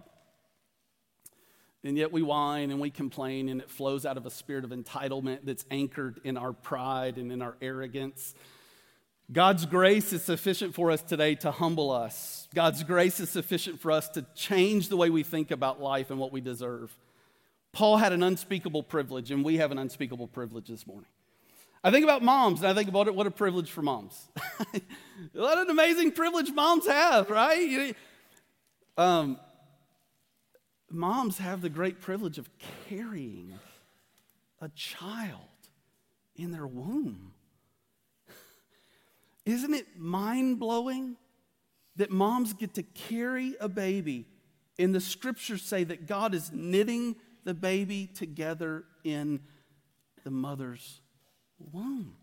And 1.82 1.96
yet 1.96 2.12
we 2.12 2.22
whine 2.22 2.70
and 2.70 2.80
we 2.80 2.90
complain, 2.90 3.48
and 3.48 3.60
it 3.60 3.70
flows 3.70 4.04
out 4.04 4.16
of 4.16 4.26
a 4.26 4.30
spirit 4.30 4.64
of 4.64 4.70
entitlement 4.70 5.40
that's 5.44 5.64
anchored 5.70 6.20
in 6.24 6.36
our 6.36 6.52
pride 6.52 7.16
and 7.16 7.32
in 7.32 7.40
our 7.40 7.56
arrogance. 7.62 8.34
God's 9.32 9.64
grace 9.64 10.12
is 10.12 10.22
sufficient 10.22 10.74
for 10.74 10.90
us 10.90 11.02
today 11.02 11.36
to 11.36 11.50
humble 11.52 11.90
us. 11.90 12.48
God's 12.54 12.82
grace 12.82 13.20
is 13.20 13.30
sufficient 13.30 13.80
for 13.80 13.92
us 13.92 14.08
to 14.10 14.26
change 14.34 14.88
the 14.88 14.96
way 14.96 15.08
we 15.08 15.22
think 15.22 15.50
about 15.50 15.80
life 15.80 16.10
and 16.10 16.18
what 16.18 16.32
we 16.32 16.40
deserve. 16.40 16.94
Paul 17.72 17.96
had 17.98 18.12
an 18.12 18.22
unspeakable 18.24 18.82
privilege, 18.82 19.30
and 19.30 19.44
we 19.44 19.58
have 19.58 19.70
an 19.70 19.78
unspeakable 19.78 20.26
privilege 20.26 20.66
this 20.66 20.86
morning. 20.86 21.08
I 21.82 21.90
think 21.90 22.04
about 22.04 22.22
moms, 22.22 22.60
and 22.60 22.68
I 22.68 22.74
think 22.74 22.88
about 22.88 23.06
it, 23.06 23.14
what 23.14 23.26
a 23.26 23.30
privilege 23.30 23.70
for 23.70 23.82
moms. 23.82 24.28
what 25.32 25.58
an 25.58 25.70
amazing 25.70 26.12
privilege 26.12 26.50
moms 26.50 26.86
have, 26.86 27.30
right? 27.30 27.94
Um, 28.98 29.38
moms 30.90 31.38
have 31.38 31.60
the 31.60 31.68
great 31.68 32.00
privilege 32.00 32.38
of 32.38 32.48
carrying 32.88 33.58
a 34.60 34.68
child 34.70 35.40
in 36.36 36.52
their 36.52 36.66
womb. 36.66 37.32
Isn't 39.46 39.74
it 39.74 39.98
mind 39.98 40.58
blowing 40.58 41.16
that 42.00 42.10
moms 42.10 42.54
get 42.54 42.72
to 42.72 42.82
carry 42.82 43.54
a 43.60 43.68
baby. 43.68 44.24
And 44.78 44.94
the 44.94 45.02
scriptures 45.02 45.60
say 45.60 45.84
that 45.84 46.06
God 46.06 46.34
is 46.34 46.50
knitting 46.50 47.16
the 47.44 47.52
baby 47.52 48.06
together 48.06 48.84
in 49.04 49.40
the 50.24 50.30
mother's 50.30 51.02
womb. 51.58 52.16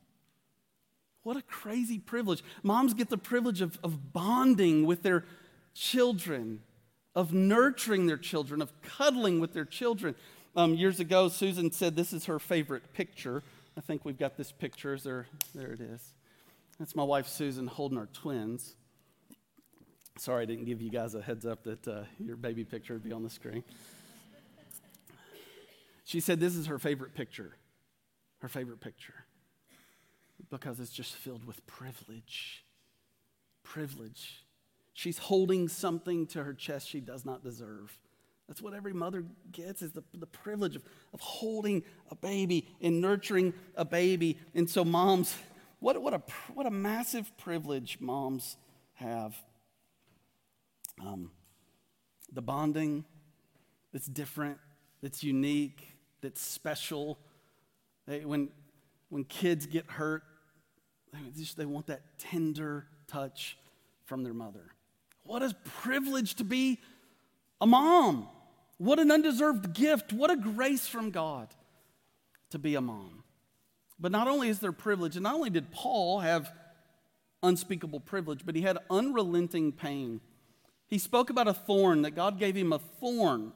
What 1.21 1.37
a 1.37 1.43
crazy 1.43 1.99
privilege. 1.99 2.43
Moms 2.63 2.95
get 2.95 3.09
the 3.09 3.19
privilege 3.19 3.61
of, 3.61 3.77
of 3.83 4.13
bonding 4.13 4.87
with 4.87 5.03
their 5.03 5.25
children, 5.75 6.61
of 7.17 7.33
nurturing 7.33 8.05
their 8.05 8.15
children, 8.15 8.61
of 8.61 8.71
cuddling 8.83 9.39
with 9.39 9.51
their 9.51 9.65
children. 9.65 10.13
Um, 10.55 10.75
years 10.75 10.99
ago, 10.99 11.29
Susan 11.29 11.71
said 11.71 11.95
this 11.95 12.13
is 12.13 12.25
her 12.25 12.37
favorite 12.37 12.93
picture. 12.93 13.41
I 13.75 13.81
think 13.81 14.05
we've 14.05 14.19
got 14.19 14.37
this 14.37 14.51
picture. 14.51 14.95
There, 14.99 15.25
there 15.55 15.71
it 15.71 15.81
is. 15.81 16.13
That's 16.77 16.95
my 16.95 17.03
wife, 17.03 17.27
Susan, 17.27 17.65
holding 17.65 17.97
our 17.97 18.05
twins. 18.13 18.75
Sorry 20.19 20.43
I 20.43 20.45
didn't 20.45 20.65
give 20.65 20.79
you 20.79 20.91
guys 20.91 21.15
a 21.15 21.21
heads 21.21 21.43
up 21.43 21.63
that 21.63 21.87
uh, 21.87 22.03
your 22.19 22.35
baby 22.35 22.63
picture 22.63 22.93
would 22.93 23.03
be 23.03 23.11
on 23.11 23.23
the 23.23 23.31
screen. 23.31 23.63
She 26.03 26.19
said 26.19 26.39
this 26.39 26.55
is 26.55 26.67
her 26.67 26.77
favorite 26.77 27.15
picture, 27.15 27.57
her 28.41 28.47
favorite 28.47 28.79
picture, 28.79 29.25
because 30.51 30.79
it's 30.79 30.91
just 30.91 31.15
filled 31.15 31.45
with 31.45 31.65
privilege. 31.65 32.63
Privilege. 33.63 34.43
She's 34.97 35.19
holding 35.19 35.67
something 35.67 36.25
to 36.29 36.43
her 36.43 36.55
chest 36.55 36.89
she 36.89 37.01
does 37.01 37.23
not 37.23 37.43
deserve. 37.43 37.95
That's 38.47 38.63
what 38.63 38.73
every 38.73 38.93
mother 38.93 39.25
gets 39.51 39.83
is 39.83 39.91
the, 39.91 40.01
the 40.15 40.25
privilege 40.25 40.75
of, 40.75 40.83
of 41.13 41.19
holding 41.19 41.83
a 42.09 42.15
baby 42.15 42.67
and 42.81 42.99
nurturing 42.99 43.53
a 43.75 43.85
baby. 43.85 44.39
And 44.55 44.67
so 44.67 44.83
moms, 44.83 45.35
what, 45.81 46.01
what, 46.01 46.15
a, 46.15 46.23
what 46.55 46.65
a 46.65 46.71
massive 46.71 47.31
privilege 47.37 47.99
moms 47.99 48.57
have. 48.95 49.35
Um, 50.99 51.29
the 52.33 52.41
bonding 52.41 53.05
that's 53.93 54.07
different, 54.07 54.57
that's 55.03 55.23
unique, 55.23 55.95
that's 56.21 56.41
special. 56.41 57.19
They, 58.07 58.25
when, 58.25 58.49
when 59.09 59.25
kids 59.25 59.67
get 59.67 59.85
hurt, 59.91 60.23
they, 61.13 61.19
just, 61.39 61.55
they 61.55 61.67
want 61.67 61.85
that 61.85 62.17
tender 62.17 62.87
touch 63.05 63.59
from 64.05 64.23
their 64.23 64.33
mother. 64.33 64.71
What 65.27 65.43
a 65.43 65.53
privilege 65.81 66.35
to 66.35 66.43
be 66.43 66.79
a 67.61 67.67
mom. 67.67 68.27
What 68.77 68.99
an 68.99 69.11
undeserved 69.11 69.73
gift. 69.73 70.13
What 70.13 70.31
a 70.31 70.35
grace 70.35 70.87
from 70.87 71.11
God 71.11 71.49
to 72.51 72.59
be 72.59 72.75
a 72.75 72.81
mom. 72.81 73.23
But 73.99 74.11
not 74.11 74.27
only 74.27 74.49
is 74.49 74.59
there 74.59 74.71
privilege, 74.71 75.15
and 75.15 75.23
not 75.23 75.35
only 75.35 75.49
did 75.49 75.71
Paul 75.71 76.21
have 76.21 76.51
unspeakable 77.43 77.99
privilege, 77.99 78.45
but 78.45 78.55
he 78.55 78.61
had 78.61 78.77
unrelenting 78.89 79.71
pain. 79.71 80.21
He 80.87 80.97
spoke 80.97 81.29
about 81.29 81.47
a 81.47 81.53
thorn, 81.53 82.03
that 82.03 82.11
God 82.11 82.39
gave 82.39 82.55
him 82.55 82.71
a 82.71 82.79
thorn 82.79 83.51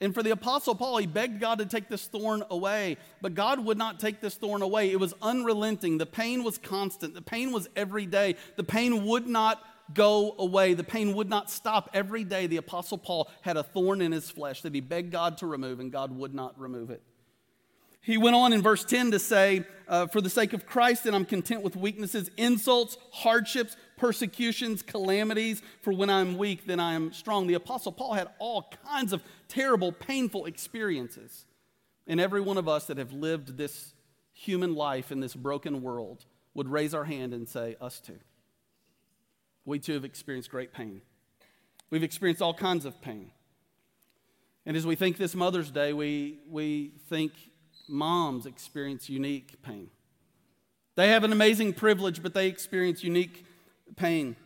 and 0.00 0.12
for 0.12 0.22
the 0.22 0.32
Apostle 0.32 0.74
Paul, 0.74 0.98
he 0.98 1.06
begged 1.06 1.40
God 1.40 1.58
to 1.60 1.66
take 1.66 1.88
this 1.88 2.06
thorn 2.06 2.42
away, 2.50 2.98
but 3.22 3.34
God 3.34 3.64
would 3.64 3.78
not 3.78 4.00
take 4.00 4.20
this 4.20 4.34
thorn 4.34 4.60
away. 4.60 4.90
It 4.90 4.98
was 4.98 5.14
unrelenting. 5.22 5.98
The 5.98 6.06
pain 6.06 6.44
was 6.44 6.58
constant, 6.58 7.14
the 7.14 7.22
pain 7.22 7.52
was 7.52 7.68
every 7.76 8.06
day. 8.06 8.36
The 8.56 8.64
pain 8.64 9.06
would 9.06 9.26
not 9.26 9.62
go 9.92 10.34
away, 10.38 10.74
the 10.74 10.84
pain 10.84 11.14
would 11.14 11.28
not 11.28 11.50
stop. 11.50 11.90
Every 11.92 12.24
day, 12.24 12.46
the 12.46 12.56
Apostle 12.56 12.98
Paul 12.98 13.30
had 13.42 13.56
a 13.56 13.62
thorn 13.62 14.00
in 14.00 14.12
his 14.12 14.30
flesh 14.30 14.62
that 14.62 14.74
he 14.74 14.80
begged 14.80 15.12
God 15.12 15.38
to 15.38 15.46
remove, 15.46 15.80
and 15.80 15.92
God 15.92 16.16
would 16.16 16.34
not 16.34 16.58
remove 16.58 16.90
it. 16.90 17.02
He 18.04 18.18
went 18.18 18.36
on 18.36 18.52
in 18.52 18.60
verse 18.60 18.84
10 18.84 19.12
to 19.12 19.18
say, 19.18 19.64
uh, 19.88 20.06
For 20.08 20.20
the 20.20 20.28
sake 20.28 20.52
of 20.52 20.66
Christ, 20.66 21.06
and 21.06 21.16
I'm 21.16 21.24
content 21.24 21.62
with 21.62 21.74
weaknesses, 21.74 22.30
insults, 22.36 22.98
hardships, 23.10 23.76
persecutions, 23.96 24.82
calamities, 24.82 25.62
for 25.80 25.92
when 25.92 26.10
I'm 26.10 26.36
weak, 26.36 26.66
then 26.66 26.80
I 26.80 26.92
am 26.92 27.14
strong. 27.14 27.46
The 27.46 27.54
Apostle 27.54 27.92
Paul 27.92 28.12
had 28.12 28.28
all 28.38 28.70
kinds 28.86 29.14
of 29.14 29.22
terrible, 29.48 29.90
painful 29.90 30.44
experiences. 30.44 31.46
And 32.06 32.20
every 32.20 32.42
one 32.42 32.58
of 32.58 32.68
us 32.68 32.84
that 32.86 32.98
have 32.98 33.12
lived 33.12 33.56
this 33.56 33.94
human 34.34 34.74
life 34.74 35.10
in 35.10 35.20
this 35.20 35.34
broken 35.34 35.80
world 35.80 36.26
would 36.52 36.68
raise 36.68 36.92
our 36.92 37.04
hand 37.04 37.32
and 37.32 37.48
say, 37.48 37.76
Us 37.80 38.00
too. 38.00 38.18
We 39.64 39.78
too 39.78 39.94
have 39.94 40.04
experienced 40.04 40.50
great 40.50 40.72
pain. 40.72 41.02
We've 41.90 42.02
experienced 42.02 42.42
all 42.42 42.54
kinds 42.54 42.84
of 42.84 43.00
pain. 43.00 43.30
And 44.66 44.76
as 44.76 44.86
we 44.86 44.94
think 44.94 45.16
this 45.16 45.34
Mother's 45.34 45.70
Day, 45.70 45.92
we, 45.92 46.38
we 46.48 46.92
think 47.08 47.32
moms 47.88 48.46
experience 48.46 49.08
unique 49.08 49.62
pain. 49.62 49.90
They 50.96 51.08
have 51.08 51.24
an 51.24 51.32
amazing 51.32 51.74
privilege, 51.74 52.22
but 52.22 52.34
they 52.34 52.46
experience 52.46 53.02
unique 53.02 53.44
pain. 53.96 54.36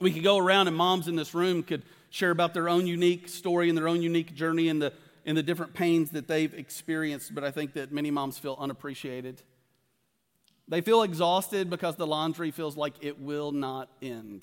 We 0.00 0.12
could 0.12 0.24
go 0.24 0.38
around, 0.38 0.68
and 0.68 0.76
moms 0.76 1.08
in 1.08 1.16
this 1.16 1.34
room 1.34 1.62
could 1.62 1.82
share 2.10 2.30
about 2.30 2.54
their 2.54 2.68
own 2.68 2.86
unique 2.86 3.28
story 3.28 3.68
and 3.68 3.76
their 3.76 3.88
own 3.88 4.02
unique 4.02 4.34
journey 4.34 4.68
and 4.68 4.80
the, 4.80 4.92
and 5.24 5.36
the 5.36 5.42
different 5.42 5.74
pains 5.74 6.10
that 6.12 6.28
they've 6.28 6.52
experienced, 6.54 7.34
but 7.34 7.44
I 7.44 7.50
think 7.50 7.74
that 7.74 7.92
many 7.92 8.10
moms 8.10 8.38
feel 8.38 8.56
unappreciated. 8.58 9.42
They 10.68 10.80
feel 10.80 11.02
exhausted 11.02 11.70
because 11.70 11.96
the 11.96 12.06
laundry 12.06 12.50
feels 12.50 12.76
like 12.76 12.94
it 13.00 13.20
will 13.20 13.52
not 13.52 13.88
end. 14.02 14.42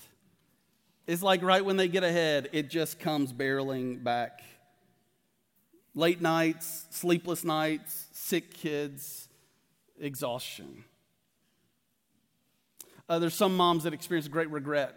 It's 1.06 1.22
like 1.22 1.44
right 1.44 1.64
when 1.64 1.76
they 1.76 1.90
get 1.90 2.04
ahead, 2.04 2.50
it 2.54 2.70
just 2.70 3.00
comes 3.00 3.34
barreling 3.34 4.04
back. 4.04 4.42
Late 5.96 6.22
nights, 6.22 6.86
sleepless 6.92 7.44
nights, 7.44 8.08
sick 8.14 8.54
kids, 8.54 9.28
exhaustion. 10.00 10.86
Uh, 13.10 13.20
there's 13.20 13.36
some 13.36 13.58
moms 13.58 13.84
that 13.84 13.94
experience 13.94 14.28
great 14.30 14.50
regret. 14.50 14.96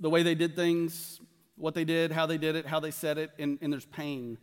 The 0.00 0.08
way 0.08 0.22
they 0.22 0.34
did 0.34 0.56
things, 0.56 1.20
what 1.56 1.74
they 1.74 1.84
did, 1.84 2.10
how 2.10 2.24
they 2.24 2.38
did 2.38 2.56
it, 2.56 2.66
how 2.66 2.80
they 2.80 2.90
said 2.90 3.18
it, 3.18 3.30
and, 3.38 3.58
and 3.60 3.70
there's 3.70 3.84
pain 3.84 4.38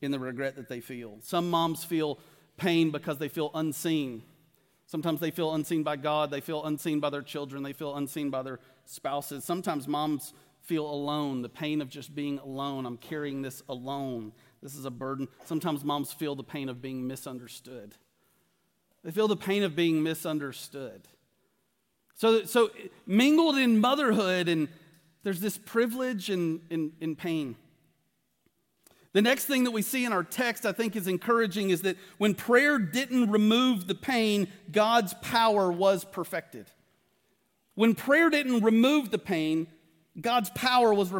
in 0.00 0.12
the 0.12 0.20
regret 0.20 0.54
that 0.54 0.68
they 0.68 0.80
feel. 0.80 1.18
Some 1.20 1.50
moms 1.50 1.82
feel 1.82 2.20
pain 2.56 2.90
because 2.90 3.18
they 3.18 3.28
feel 3.28 3.50
unseen. 3.54 4.22
Sometimes 4.86 5.20
they 5.20 5.30
feel 5.30 5.54
unseen 5.54 5.82
by 5.82 5.96
God, 5.96 6.30
they 6.30 6.40
feel 6.40 6.64
unseen 6.64 7.00
by 7.00 7.10
their 7.10 7.22
children, 7.22 7.62
they 7.62 7.72
feel 7.72 7.96
unseen 7.96 8.30
by 8.30 8.42
their 8.42 8.60
spouses. 8.84 9.44
Sometimes 9.44 9.88
moms 9.88 10.34
feel 10.60 10.86
alone, 10.86 11.42
the 11.42 11.48
pain 11.48 11.80
of 11.80 11.88
just 11.88 12.14
being 12.14 12.38
alone. 12.38 12.86
I'm 12.86 12.96
carrying 12.96 13.42
this 13.42 13.62
alone. 13.68 14.32
This 14.62 14.74
is 14.74 14.84
a 14.84 14.90
burden. 14.90 15.28
Sometimes 15.44 15.84
moms 15.84 16.12
feel 16.12 16.34
the 16.34 16.44
pain 16.44 16.68
of 16.68 16.80
being 16.80 17.06
misunderstood. 17.06 17.94
They 19.02 19.10
feel 19.10 19.28
the 19.28 19.36
pain 19.36 19.62
of 19.62 19.76
being 19.76 20.02
misunderstood. 20.02 21.06
So, 22.14 22.44
so 22.44 22.70
mingled 23.06 23.58
in 23.58 23.78
motherhood, 23.78 24.48
and 24.48 24.68
there's 25.22 25.40
this 25.40 25.58
privilege 25.58 26.30
and, 26.30 26.60
and 26.70 27.18
pain. 27.18 27.56
The 29.14 29.22
next 29.22 29.46
thing 29.46 29.62
that 29.62 29.70
we 29.70 29.80
see 29.80 30.04
in 30.04 30.12
our 30.12 30.24
text, 30.24 30.66
I 30.66 30.72
think, 30.72 30.96
is 30.96 31.06
encouraging 31.06 31.70
is 31.70 31.82
that 31.82 31.96
when 32.18 32.34
prayer 32.34 32.80
didn't 32.80 33.30
remove 33.30 33.86
the 33.86 33.94
pain, 33.94 34.48
God's 34.72 35.14
power 35.22 35.70
was 35.70 36.04
perfected. 36.04 36.66
When 37.76 37.94
prayer 37.94 38.28
didn't 38.28 38.64
remove 38.64 39.12
the 39.12 39.18
pain, 39.18 39.68
God's 40.20 40.50
power 40.50 40.92
was, 40.92 41.12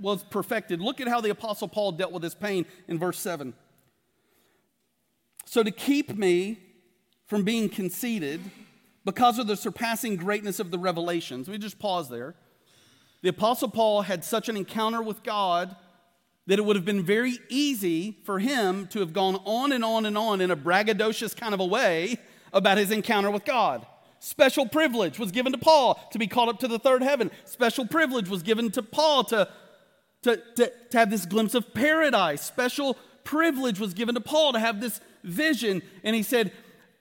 was 0.00 0.22
perfected. 0.22 0.80
Look 0.80 1.00
at 1.00 1.08
how 1.08 1.20
the 1.20 1.30
Apostle 1.30 1.66
Paul 1.66 1.92
dealt 1.92 2.12
with 2.12 2.22
his 2.22 2.36
pain 2.36 2.66
in 2.86 3.00
verse 3.00 3.18
7. 3.18 3.52
So, 5.44 5.64
to 5.64 5.72
keep 5.72 6.16
me 6.16 6.60
from 7.26 7.42
being 7.42 7.68
conceited 7.68 8.40
because 9.04 9.40
of 9.40 9.48
the 9.48 9.56
surpassing 9.56 10.16
greatness 10.16 10.60
of 10.60 10.70
the 10.70 10.78
revelations, 10.78 11.48
we 11.48 11.58
just 11.58 11.80
pause 11.80 12.08
there. 12.08 12.36
The 13.22 13.30
Apostle 13.30 13.70
Paul 13.70 14.02
had 14.02 14.24
such 14.24 14.48
an 14.48 14.56
encounter 14.56 15.02
with 15.02 15.24
God 15.24 15.74
that 16.46 16.58
it 16.58 16.64
would 16.64 16.76
have 16.76 16.84
been 16.84 17.02
very 17.02 17.38
easy 17.48 18.18
for 18.24 18.38
him 18.38 18.86
to 18.88 19.00
have 19.00 19.12
gone 19.12 19.36
on 19.44 19.72
and 19.72 19.84
on 19.84 20.04
and 20.06 20.18
on 20.18 20.40
in 20.40 20.50
a 20.50 20.56
braggadocious 20.56 21.36
kind 21.36 21.54
of 21.54 21.60
a 21.60 21.64
way 21.64 22.18
about 22.52 22.78
his 22.78 22.90
encounter 22.90 23.30
with 23.30 23.44
God. 23.44 23.86
Special 24.18 24.66
privilege 24.66 25.18
was 25.18 25.32
given 25.32 25.52
to 25.52 25.58
Paul 25.58 26.00
to 26.12 26.18
be 26.18 26.26
called 26.26 26.48
up 26.48 26.58
to 26.60 26.68
the 26.68 26.78
third 26.78 27.02
heaven. 27.02 27.30
Special 27.44 27.86
privilege 27.86 28.28
was 28.28 28.42
given 28.42 28.70
to 28.72 28.82
Paul 28.82 29.24
to, 29.24 29.48
to, 30.22 30.36
to, 30.56 30.72
to 30.90 30.98
have 30.98 31.10
this 31.10 31.26
glimpse 31.26 31.54
of 31.54 31.74
paradise. 31.74 32.42
Special 32.42 32.96
privilege 33.24 33.78
was 33.78 33.92
given 33.92 34.14
to 34.14 34.20
Paul 34.20 34.52
to 34.52 34.58
have 34.58 34.80
this 34.80 35.00
vision. 35.22 35.82
And 36.02 36.16
he 36.16 36.22
said, 36.22 36.52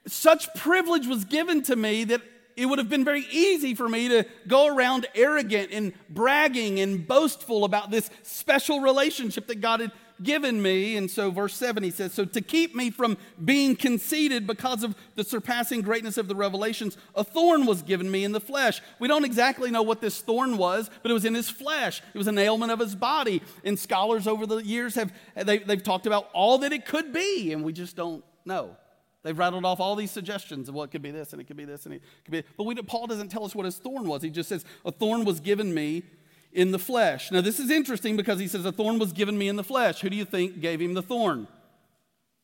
Such 0.05 0.53
privilege 0.55 1.07
was 1.07 1.23
given 1.23 1.61
to 1.63 1.75
me 1.75 2.03
that 2.05 2.21
it 2.55 2.65
would 2.65 2.79
have 2.79 2.89
been 2.89 3.05
very 3.05 3.25
easy 3.31 3.75
for 3.75 3.87
me 3.89 4.09
to 4.09 4.25
go 4.47 4.67
around 4.67 5.07
arrogant 5.15 5.69
and 5.71 5.93
bragging 6.09 6.79
and 6.79 7.07
boastful 7.07 7.65
about 7.65 7.91
this 7.91 8.09
special 8.21 8.79
relationship 8.79 9.47
that 9.47 9.61
God 9.61 9.79
had 9.79 9.91
given 10.21 10.61
me. 10.61 10.95
And 10.97 11.09
so, 11.09 11.31
verse 11.31 11.55
7, 11.55 11.83
he 11.83 11.91
says, 11.91 12.13
So 12.13 12.25
to 12.25 12.41
keep 12.41 12.75
me 12.75 12.91
from 12.91 13.17
being 13.43 13.75
conceited 13.75 14.45
because 14.45 14.83
of 14.83 14.95
the 15.15 15.23
surpassing 15.23 15.81
greatness 15.81 16.17
of 16.17 16.27
the 16.27 16.35
revelations, 16.35 16.97
a 17.15 17.23
thorn 17.23 17.65
was 17.65 17.81
given 17.81 18.09
me 18.09 18.23
in 18.23 18.31
the 18.31 18.39
flesh. 18.39 18.81
We 18.99 19.07
don't 19.07 19.25
exactly 19.25 19.71
know 19.71 19.81
what 19.81 20.01
this 20.01 20.21
thorn 20.21 20.57
was, 20.57 20.89
but 21.01 21.11
it 21.11 21.13
was 21.13 21.25
in 21.25 21.33
his 21.33 21.49
flesh. 21.49 22.01
It 22.13 22.17
was 22.17 22.27
an 22.27 22.37
ailment 22.37 22.71
of 22.71 22.79
his 22.79 22.95
body. 22.95 23.41
And 23.63 23.77
scholars 23.77 24.27
over 24.27 24.45
the 24.45 24.57
years 24.57 24.95
have 24.95 25.11
they, 25.35 25.59
they've 25.59 25.83
talked 25.83 26.05
about 26.05 26.29
all 26.33 26.59
that 26.59 26.73
it 26.73 26.85
could 26.85 27.13
be, 27.13 27.51
and 27.51 27.63
we 27.63 27.73
just 27.73 27.95
don't 27.95 28.23
know. 28.45 28.77
They've 29.23 29.37
rattled 29.37 29.65
off 29.65 29.79
all 29.79 29.95
these 29.95 30.11
suggestions 30.11 30.67
of 30.69 30.75
what 30.75 30.91
could 30.91 31.01
be 31.01 31.11
this 31.11 31.31
and 31.31 31.41
it 31.41 31.45
could 31.45 31.57
be 31.57 31.65
this 31.65 31.85
and 31.85 31.95
it 31.95 32.03
could 32.25 32.31
be. 32.31 32.43
But 32.57 32.65
we, 32.65 32.75
Paul 32.75 33.07
doesn't 33.07 33.29
tell 33.29 33.45
us 33.45 33.55
what 33.55 33.65
his 33.65 33.77
thorn 33.77 34.05
was. 34.05 34.21
He 34.21 34.29
just 34.29 34.49
says, 34.49 34.65
A 34.85 34.91
thorn 34.91 35.23
was 35.23 35.39
given 35.39 35.73
me 35.73 36.03
in 36.51 36.71
the 36.71 36.79
flesh. 36.79 37.31
Now, 37.31 37.41
this 37.41 37.59
is 37.59 37.71
interesting 37.71 38.17
because 38.17 38.39
he 38.39 38.47
says, 38.47 38.65
A 38.65 38.71
thorn 38.71 38.99
was 38.99 39.13
given 39.13 39.37
me 39.37 39.47
in 39.47 39.55
the 39.55 39.63
flesh. 39.63 40.01
Who 40.01 40.09
do 40.09 40.17
you 40.17 40.25
think 40.25 40.59
gave 40.59 40.81
him 40.81 40.93
the 40.93 41.01
thorn? 41.01 41.47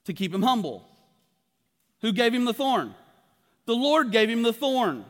To 0.05 0.13
keep 0.13 0.33
him 0.33 0.43
humble. 0.43 0.87
Who 2.01 2.13
gave 2.13 2.33
him 2.33 2.45
the 2.45 2.53
thorn? 2.53 2.95
The 3.65 3.75
Lord 3.75 4.11
gave 4.11 4.29
him 4.29 4.43
the 4.43 4.53
thorn 4.53 5.05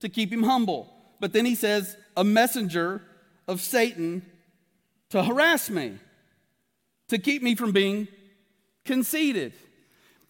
to 0.00 0.08
keep 0.08 0.32
him 0.32 0.44
humble. 0.44 0.92
But 1.18 1.32
then 1.32 1.44
he 1.44 1.54
says, 1.54 1.96
A 2.16 2.24
messenger 2.24 3.02
of 3.48 3.60
Satan 3.60 4.22
to 5.10 5.22
harass 5.22 5.70
me, 5.70 5.98
to 7.08 7.18
keep 7.18 7.42
me 7.42 7.54
from 7.54 7.72
being 7.72 8.08
conceited. 8.84 9.52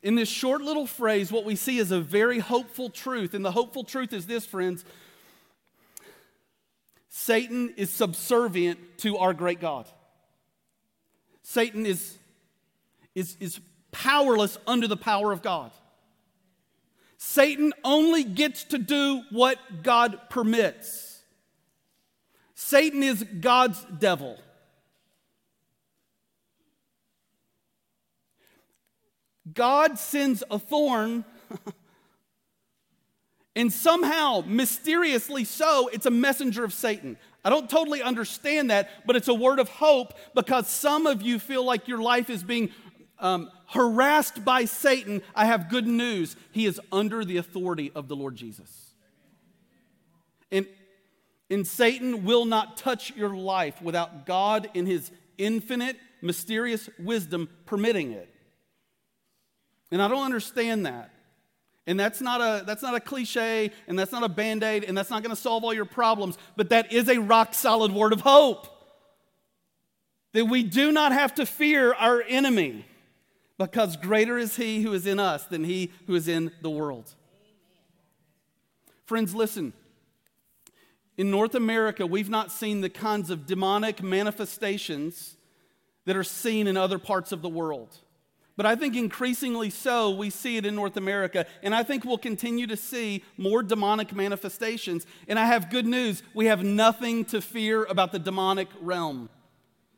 In 0.02 0.14
this 0.14 0.28
short 0.28 0.60
little 0.62 0.86
phrase, 0.86 1.32
what 1.32 1.44
we 1.44 1.56
see 1.56 1.78
is 1.78 1.90
a 1.90 2.00
very 2.00 2.38
hopeful 2.38 2.90
truth. 2.90 3.34
And 3.34 3.44
the 3.44 3.52
hopeful 3.52 3.84
truth 3.84 4.12
is 4.12 4.26
this, 4.26 4.46
friends 4.46 4.84
Satan 7.08 7.72
is 7.76 7.90
subservient 7.90 8.78
to 8.98 9.16
our 9.16 9.32
great 9.32 9.58
God. 9.58 9.88
Satan 11.42 11.86
is, 11.86 12.18
is, 13.14 13.36
is 13.40 13.58
powerless 13.90 14.58
under 14.66 14.86
the 14.86 14.96
power 14.96 15.32
of 15.32 15.40
God. 15.40 15.70
Satan 17.16 17.72
only 17.82 18.22
gets 18.22 18.64
to 18.64 18.78
do 18.78 19.22
what 19.30 19.58
God 19.82 20.20
permits. 20.28 21.22
Satan 22.54 23.02
is 23.02 23.24
God's 23.40 23.84
devil. 23.98 24.38
God 29.52 29.98
sends 29.98 30.42
a 30.50 30.58
thorn, 30.58 31.24
and 33.54 33.72
somehow, 33.72 34.42
mysteriously 34.46 35.44
so, 35.44 35.88
it's 35.88 36.06
a 36.06 36.10
messenger 36.10 36.64
of 36.64 36.72
Satan. 36.72 37.16
I 37.44 37.50
don't 37.50 37.70
totally 37.70 38.02
understand 38.02 38.70
that, 38.70 39.06
but 39.06 39.14
it's 39.14 39.28
a 39.28 39.34
word 39.34 39.60
of 39.60 39.68
hope 39.68 40.14
because 40.34 40.68
some 40.68 41.06
of 41.06 41.22
you 41.22 41.38
feel 41.38 41.64
like 41.64 41.86
your 41.86 42.02
life 42.02 42.28
is 42.28 42.42
being 42.42 42.70
um, 43.20 43.50
harassed 43.68 44.44
by 44.44 44.64
Satan. 44.64 45.22
I 45.34 45.46
have 45.46 45.68
good 45.68 45.86
news. 45.86 46.36
He 46.50 46.66
is 46.66 46.80
under 46.90 47.24
the 47.24 47.36
authority 47.36 47.92
of 47.94 48.08
the 48.08 48.16
Lord 48.16 48.34
Jesus. 48.34 48.90
And, 50.50 50.66
and 51.48 51.66
Satan 51.66 52.24
will 52.24 52.44
not 52.44 52.76
touch 52.76 53.14
your 53.16 53.34
life 53.34 53.80
without 53.80 54.26
God, 54.26 54.68
in 54.74 54.86
his 54.86 55.10
infinite, 55.38 55.96
mysterious 56.20 56.90
wisdom, 56.98 57.48
permitting 57.64 58.12
it. 58.12 58.28
And 59.90 60.02
I 60.02 60.08
don't 60.08 60.24
understand 60.24 60.86
that. 60.86 61.10
And 61.86 62.00
that's 62.00 62.20
not 62.20 62.40
a, 62.40 62.64
that's 62.64 62.82
not 62.82 62.96
a 62.96 63.00
cliche, 63.00 63.70
and 63.86 63.96
that's 63.96 64.10
not 64.10 64.24
a 64.24 64.28
band 64.28 64.64
aid, 64.64 64.82
and 64.82 64.98
that's 64.98 65.10
not 65.10 65.22
going 65.22 65.34
to 65.34 65.40
solve 65.40 65.62
all 65.62 65.72
your 65.72 65.84
problems, 65.84 66.36
but 66.56 66.70
that 66.70 66.92
is 66.92 67.08
a 67.08 67.18
rock 67.18 67.54
solid 67.54 67.92
word 67.92 68.12
of 68.12 68.22
hope. 68.22 68.66
That 70.32 70.46
we 70.46 70.64
do 70.64 70.90
not 70.90 71.12
have 71.12 71.34
to 71.36 71.46
fear 71.46 71.94
our 71.94 72.22
enemy, 72.26 72.84
because 73.56 73.96
greater 73.96 74.36
is 74.36 74.56
he 74.56 74.82
who 74.82 74.92
is 74.92 75.06
in 75.06 75.20
us 75.20 75.44
than 75.44 75.62
he 75.62 75.92
who 76.08 76.16
is 76.16 76.26
in 76.26 76.50
the 76.60 76.70
world. 76.70 77.14
Friends, 79.04 79.34
listen. 79.34 79.72
In 81.16 81.30
North 81.30 81.54
America, 81.54 82.04
we've 82.04 82.28
not 82.28 82.50
seen 82.50 82.80
the 82.80 82.90
kinds 82.90 83.30
of 83.30 83.46
demonic 83.46 84.02
manifestations 84.02 85.36
that 86.04 86.16
are 86.16 86.24
seen 86.24 86.66
in 86.66 86.76
other 86.76 86.98
parts 86.98 87.30
of 87.30 87.40
the 87.40 87.48
world. 87.48 87.96
But 88.56 88.64
I 88.64 88.74
think 88.74 88.96
increasingly 88.96 89.68
so, 89.68 90.10
we 90.10 90.30
see 90.30 90.56
it 90.56 90.64
in 90.64 90.74
North 90.74 90.96
America. 90.96 91.46
And 91.62 91.74
I 91.74 91.82
think 91.82 92.04
we'll 92.04 92.16
continue 92.16 92.66
to 92.68 92.76
see 92.76 93.22
more 93.36 93.62
demonic 93.62 94.14
manifestations. 94.14 95.06
And 95.28 95.38
I 95.38 95.44
have 95.44 95.70
good 95.70 95.86
news 95.86 96.22
we 96.34 96.46
have 96.46 96.64
nothing 96.64 97.26
to 97.26 97.42
fear 97.42 97.84
about 97.84 98.12
the 98.12 98.18
demonic 98.18 98.68
realm. 98.80 99.28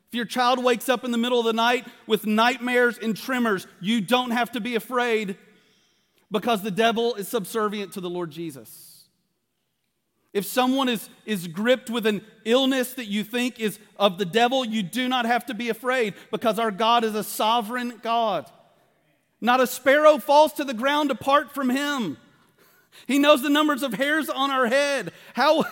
If 0.08 0.14
your 0.14 0.24
child 0.24 0.64
wakes 0.64 0.88
up 0.88 1.04
in 1.04 1.10
the 1.10 1.18
middle 1.18 1.38
of 1.38 1.44
the 1.44 1.52
night 1.52 1.86
with 2.06 2.26
nightmares 2.26 2.98
and 2.98 3.16
tremors, 3.16 3.66
you 3.80 4.00
don't 4.00 4.30
have 4.30 4.50
to 4.52 4.60
be 4.60 4.74
afraid 4.74 5.36
because 6.30 6.62
the 6.62 6.70
devil 6.70 7.14
is 7.14 7.28
subservient 7.28 7.92
to 7.92 8.00
the 8.00 8.10
Lord 8.10 8.30
Jesus. 8.30 8.87
If 10.38 10.44
someone 10.44 10.88
is, 10.88 11.08
is 11.26 11.48
gripped 11.48 11.90
with 11.90 12.06
an 12.06 12.24
illness 12.44 12.94
that 12.94 13.06
you 13.06 13.24
think 13.24 13.58
is 13.58 13.80
of 13.98 14.18
the 14.18 14.24
devil, 14.24 14.64
you 14.64 14.84
do 14.84 15.08
not 15.08 15.26
have 15.26 15.46
to 15.46 15.54
be 15.54 15.68
afraid 15.68 16.14
because 16.30 16.60
our 16.60 16.70
God 16.70 17.02
is 17.02 17.16
a 17.16 17.24
sovereign 17.24 17.98
God. 18.04 18.48
Not 19.40 19.60
a 19.60 19.66
sparrow 19.66 20.18
falls 20.18 20.52
to 20.52 20.64
the 20.64 20.74
ground 20.74 21.10
apart 21.10 21.52
from 21.52 21.70
him. 21.70 22.18
He 23.08 23.18
knows 23.18 23.42
the 23.42 23.50
numbers 23.50 23.82
of 23.82 23.94
hairs 23.94 24.30
on 24.30 24.52
our 24.52 24.68
head. 24.68 25.10
How, 25.34 25.64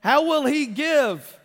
how 0.00 0.24
will 0.24 0.46
he 0.46 0.64
give 0.64 1.38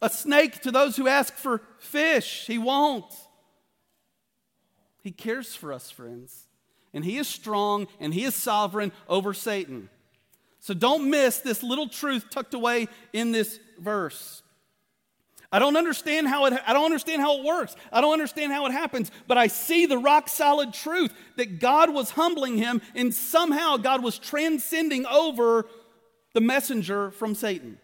a 0.00 0.08
snake 0.08 0.62
to 0.62 0.70
those 0.70 0.96
who 0.96 1.08
ask 1.08 1.34
for 1.34 1.60
fish? 1.78 2.46
He 2.46 2.56
won't. 2.56 3.12
He 5.02 5.10
cares 5.10 5.54
for 5.54 5.74
us, 5.74 5.90
friends. 5.90 6.46
And 6.94 7.04
he 7.04 7.18
is 7.18 7.28
strong 7.28 7.86
and 8.00 8.14
he 8.14 8.24
is 8.24 8.34
sovereign 8.34 8.92
over 9.10 9.34
Satan. 9.34 9.90
So 10.60 10.74
don't 10.74 11.10
miss 11.10 11.38
this 11.38 11.62
little 11.62 11.88
truth 11.88 12.26
tucked 12.30 12.54
away 12.54 12.88
in 13.12 13.32
this 13.32 13.58
verse. 13.78 14.42
I 15.50 15.58
don't 15.58 15.76
understand 15.76 16.28
how 16.28 16.44
it 16.44 16.60
I 16.66 16.74
don't 16.74 16.84
understand 16.84 17.22
how 17.22 17.38
it 17.38 17.44
works. 17.44 17.74
I 17.90 18.02
don't 18.02 18.12
understand 18.12 18.52
how 18.52 18.66
it 18.66 18.72
happens, 18.72 19.10
but 19.26 19.38
I 19.38 19.46
see 19.46 19.86
the 19.86 19.96
rock 19.96 20.28
solid 20.28 20.74
truth 20.74 21.12
that 21.36 21.58
God 21.58 21.92
was 21.92 22.10
humbling 22.10 22.58
him 22.58 22.82
and 22.94 23.14
somehow 23.14 23.78
God 23.78 24.02
was 24.02 24.18
transcending 24.18 25.06
over 25.06 25.66
the 26.34 26.42
messenger 26.42 27.10
from 27.12 27.34
Satan. 27.34 27.78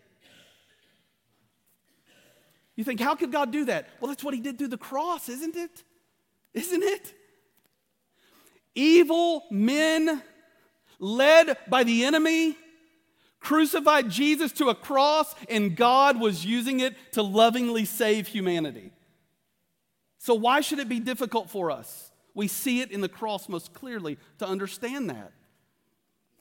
You 2.76 2.84
think 2.84 3.00
how 3.00 3.14
could 3.14 3.32
God 3.32 3.50
do 3.50 3.64
that? 3.66 3.88
Well, 4.00 4.10
that's 4.10 4.24
what 4.24 4.34
he 4.34 4.40
did 4.40 4.58
through 4.58 4.68
the 4.68 4.76
cross, 4.76 5.28
isn't 5.30 5.56
it? 5.56 5.84
Isn't 6.52 6.82
it? 6.82 7.14
Evil 8.74 9.44
men 9.50 10.22
led 10.98 11.56
by 11.68 11.84
the 11.84 12.04
enemy 12.04 12.56
crucified 13.44 14.10
Jesus 14.10 14.50
to 14.52 14.70
a 14.70 14.74
cross, 14.74 15.34
and 15.48 15.76
God 15.76 16.18
was 16.18 16.44
using 16.44 16.80
it 16.80 16.94
to 17.12 17.22
lovingly 17.22 17.84
save 17.84 18.26
humanity. 18.26 18.90
So, 20.18 20.34
why 20.34 20.62
should 20.62 20.78
it 20.78 20.88
be 20.88 20.98
difficult 20.98 21.50
for 21.50 21.70
us? 21.70 22.10
We 22.32 22.48
see 22.48 22.80
it 22.80 22.90
in 22.90 23.02
the 23.02 23.08
cross 23.08 23.48
most 23.48 23.74
clearly 23.74 24.18
to 24.38 24.46
understand 24.46 25.10
that. 25.10 25.32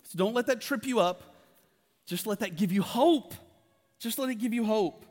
So, 0.03 0.17
don't 0.17 0.33
let 0.33 0.47
that 0.47 0.61
trip 0.61 0.85
you 0.85 1.01
up. 1.01 1.35
Just 2.05 2.25
let 2.25 2.39
that 2.39 2.55
give 2.55 2.71
you 2.71 2.81
hope. 2.81 3.33
Just 3.99 4.17
let 4.17 4.29
it 4.29 4.35
give 4.35 4.53
you 4.53 4.65
hope. 4.65 5.05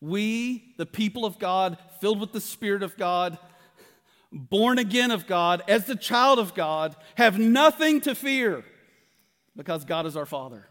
We, 0.00 0.74
the 0.78 0.86
people 0.86 1.24
of 1.26 1.38
God, 1.38 1.76
filled 2.00 2.18
with 2.18 2.32
the 2.32 2.40
Spirit 2.40 2.82
of 2.82 2.96
God, 2.96 3.38
born 4.32 4.78
again 4.78 5.10
of 5.10 5.26
God, 5.26 5.62
as 5.68 5.84
the 5.84 5.94
child 5.94 6.38
of 6.38 6.54
God, 6.54 6.96
have 7.16 7.38
nothing 7.38 8.00
to 8.00 8.14
fear 8.14 8.64
because 9.56 9.84
God 9.84 10.06
is 10.06 10.16
our 10.16 10.26
Father. 10.26 10.68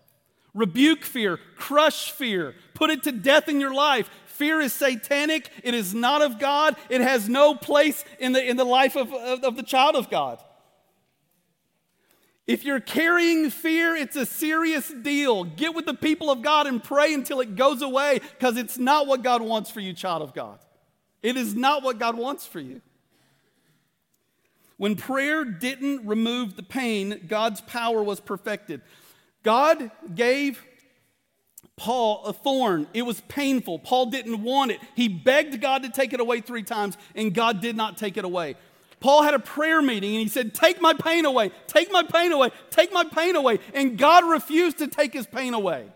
Rebuke 0.54 1.04
fear, 1.04 1.40
crush 1.56 2.12
fear, 2.12 2.56
put 2.74 2.90
it 2.90 3.04
to 3.04 3.12
death 3.12 3.48
in 3.48 3.62
your 3.62 3.74
life. 3.74 4.10
Fear 4.26 4.62
is 4.62 4.74
satanic, 4.74 5.50
it 5.64 5.74
is 5.74 5.94
not 5.94 6.22
of 6.22 6.40
God, 6.40 6.76
it 6.90 7.00
has 7.00 7.30
no 7.30 7.56
place 7.56 8.04
in 8.20 8.34
the, 8.34 8.44
in 8.44 8.58
the 8.58 8.66
life 8.66 8.96
of, 8.96 9.14
of, 9.14 9.44
of 9.44 9.56
the 9.56 9.64
child 9.64 9.96
of 9.96 10.10
God. 10.10 10.40
If 12.48 12.66
you're 12.66 12.82
carrying 12.82 13.50
fear, 13.50 13.96
it's 13.96 14.16
a 14.16 14.26
serious 14.26 14.90
deal. 14.90 15.44
Get 15.46 15.74
with 15.74 15.86
the 15.86 15.94
people 15.94 16.30
of 16.30 16.42
God 16.42 16.68
and 16.68 16.84
pray 16.84 17.14
until 17.14 17.40
it 17.40 17.56
goes 17.56 17.82
away 17.82 18.20
because 18.20 18.58
it's 18.58 18.78
not 18.78 19.08
what 19.08 19.24
God 19.24 19.42
wants 19.42 19.70
for 19.70 19.80
you, 19.80 19.94
child 19.94 20.22
of 20.22 20.34
God. 20.34 20.60
It 21.22 21.38
is 21.38 21.56
not 21.56 21.84
what 21.84 22.00
God 22.00 22.18
wants 22.18 22.46
for 22.46 22.60
you. 22.60 22.82
When 24.82 24.96
prayer 24.96 25.46
didn't 25.46 26.08
remove 26.08 26.56
the 26.56 26.64
pain, 26.64 27.26
God's 27.28 27.62
power 27.62 28.02
was 28.02 28.20
perfected. 28.20 28.82
God 29.44 29.92
gave 30.16 30.60
Paul 31.78 32.26
a 32.26 32.34
thorn. 32.34 32.88
It 32.92 33.04
was 33.04 33.22
painful. 33.28 33.78
Paul 33.78 34.08
didn't 34.08 34.42
want 34.42 34.72
it. 34.72 34.80
He 34.96 35.08
begged 35.08 35.62
God 35.62 35.84
to 35.84 35.90
take 35.90 36.14
it 36.14 36.20
away 36.20 36.42
three 36.42 36.64
times, 36.64 36.98
and 37.14 37.32
God 37.32 37.62
did 37.62 37.76
not 37.76 37.96
take 37.96 38.18
it 38.18 38.26
away. 38.26 38.56
Paul 39.00 39.22
had 39.22 39.36
a 39.36 39.40
prayer 39.40 39.84
meeting 39.84 40.16
and 40.16 40.22
he 40.24 40.28
said, 40.28 40.56
Take 40.56 40.82
my 40.82 40.96
pain 40.96 41.26
away, 41.26 41.52
take 41.68 41.92
my 41.92 42.02
pain 42.02 42.32
away, 42.32 42.50
take 42.72 42.92
my 42.92 43.04
pain 43.04 43.36
away. 43.36 43.60
And 43.76 44.00
God 44.00 44.28
refused 44.32 44.80
to 44.80 44.88
take 44.88 45.14
his 45.14 45.28
pain 45.28 45.54
away. 45.54 45.90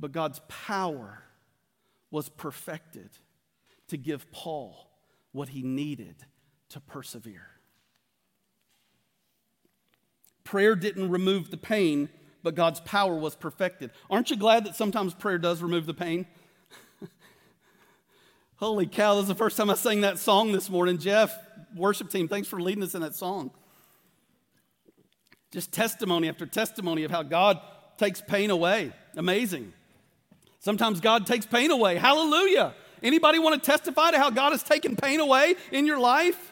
But 0.00 0.10
God's 0.10 0.40
power 0.48 1.22
was 2.10 2.28
perfected 2.28 3.10
to 3.86 3.96
give 3.96 4.28
Paul 4.32 4.88
what 5.30 5.48
he 5.48 5.62
needed 5.62 6.16
to 6.72 6.80
persevere. 6.80 7.48
Prayer 10.44 10.74
didn't 10.74 11.10
remove 11.10 11.50
the 11.50 11.56
pain, 11.56 12.08
but 12.42 12.54
God's 12.54 12.80
power 12.80 13.14
was 13.14 13.34
perfected. 13.36 13.90
Aren't 14.10 14.30
you 14.30 14.36
glad 14.36 14.64
that 14.64 14.74
sometimes 14.74 15.14
prayer 15.14 15.38
does 15.38 15.62
remove 15.62 15.86
the 15.86 15.94
pain? 15.94 16.26
Holy 18.56 18.86
cow, 18.86 19.14
this 19.14 19.22
is 19.22 19.28
the 19.28 19.34
first 19.34 19.56
time 19.56 19.70
I 19.70 19.74
sang 19.74 20.00
that 20.00 20.18
song 20.18 20.52
this 20.52 20.68
morning. 20.68 20.98
Jeff 20.98 21.36
worship 21.76 22.10
team, 22.10 22.28
thanks 22.28 22.48
for 22.48 22.60
leading 22.60 22.82
us 22.82 22.94
in 22.94 23.02
that 23.02 23.14
song. 23.14 23.50
Just 25.50 25.72
testimony 25.72 26.28
after 26.28 26.46
testimony 26.46 27.04
of 27.04 27.10
how 27.10 27.22
God 27.22 27.60
takes 27.98 28.20
pain 28.20 28.50
away. 28.50 28.92
Amazing. 29.16 29.72
Sometimes 30.58 31.00
God 31.00 31.26
takes 31.26 31.44
pain 31.44 31.70
away. 31.70 31.96
Hallelujah. 31.96 32.74
Anybody 33.02 33.38
want 33.38 33.62
to 33.62 33.70
testify 33.70 34.12
to 34.12 34.18
how 34.18 34.30
God 34.30 34.52
has 34.52 34.62
taken 34.62 34.96
pain 34.96 35.20
away 35.20 35.56
in 35.70 35.86
your 35.86 35.98
life? 35.98 36.51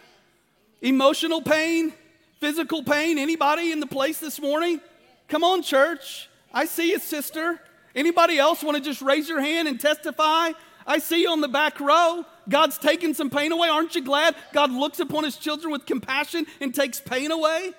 Emotional 0.83 1.43
pain, 1.43 1.93
physical 2.41 2.83
pain. 2.83 3.19
Anybody 3.19 3.73
in 3.73 3.81
the 3.81 3.87
place 3.87 4.19
this 4.19 4.41
morning? 4.41 4.81
Come 5.29 5.45
on, 5.45 5.63
church. 5.63 6.29
I 6.53 6.65
see 6.65 6.91
you, 6.91 6.99
sister. 6.99 7.61
Anybody 7.95 8.39
else 8.39 8.63
want 8.63 8.77
to 8.77 8.83
just 8.83 9.03
raise 9.03 9.29
your 9.29 9.41
hand 9.41 9.69
and 9.69 9.79
testify? 9.79 10.53
I 10.87 10.99
see 10.99 11.23
you 11.23 11.31
on 11.31 11.41
the 11.41 11.49
back 11.49 11.79
row. 11.81 12.25
God's 12.49 12.79
taken 12.79 13.15
some 13.15 13.31
pain 13.31 13.53
away. 13.53 13.69
Aren't 13.69 13.95
you 13.95 14.03
glad 14.03 14.35
God 14.53 14.71
looks 14.73 15.01
upon 15.01 15.25
his 15.25 15.37
children 15.37 15.71
with 15.71 15.87
compassion 15.87 16.47
and 16.61 16.75
takes 16.75 17.01
pain 17.01 17.31
away? 17.31 17.73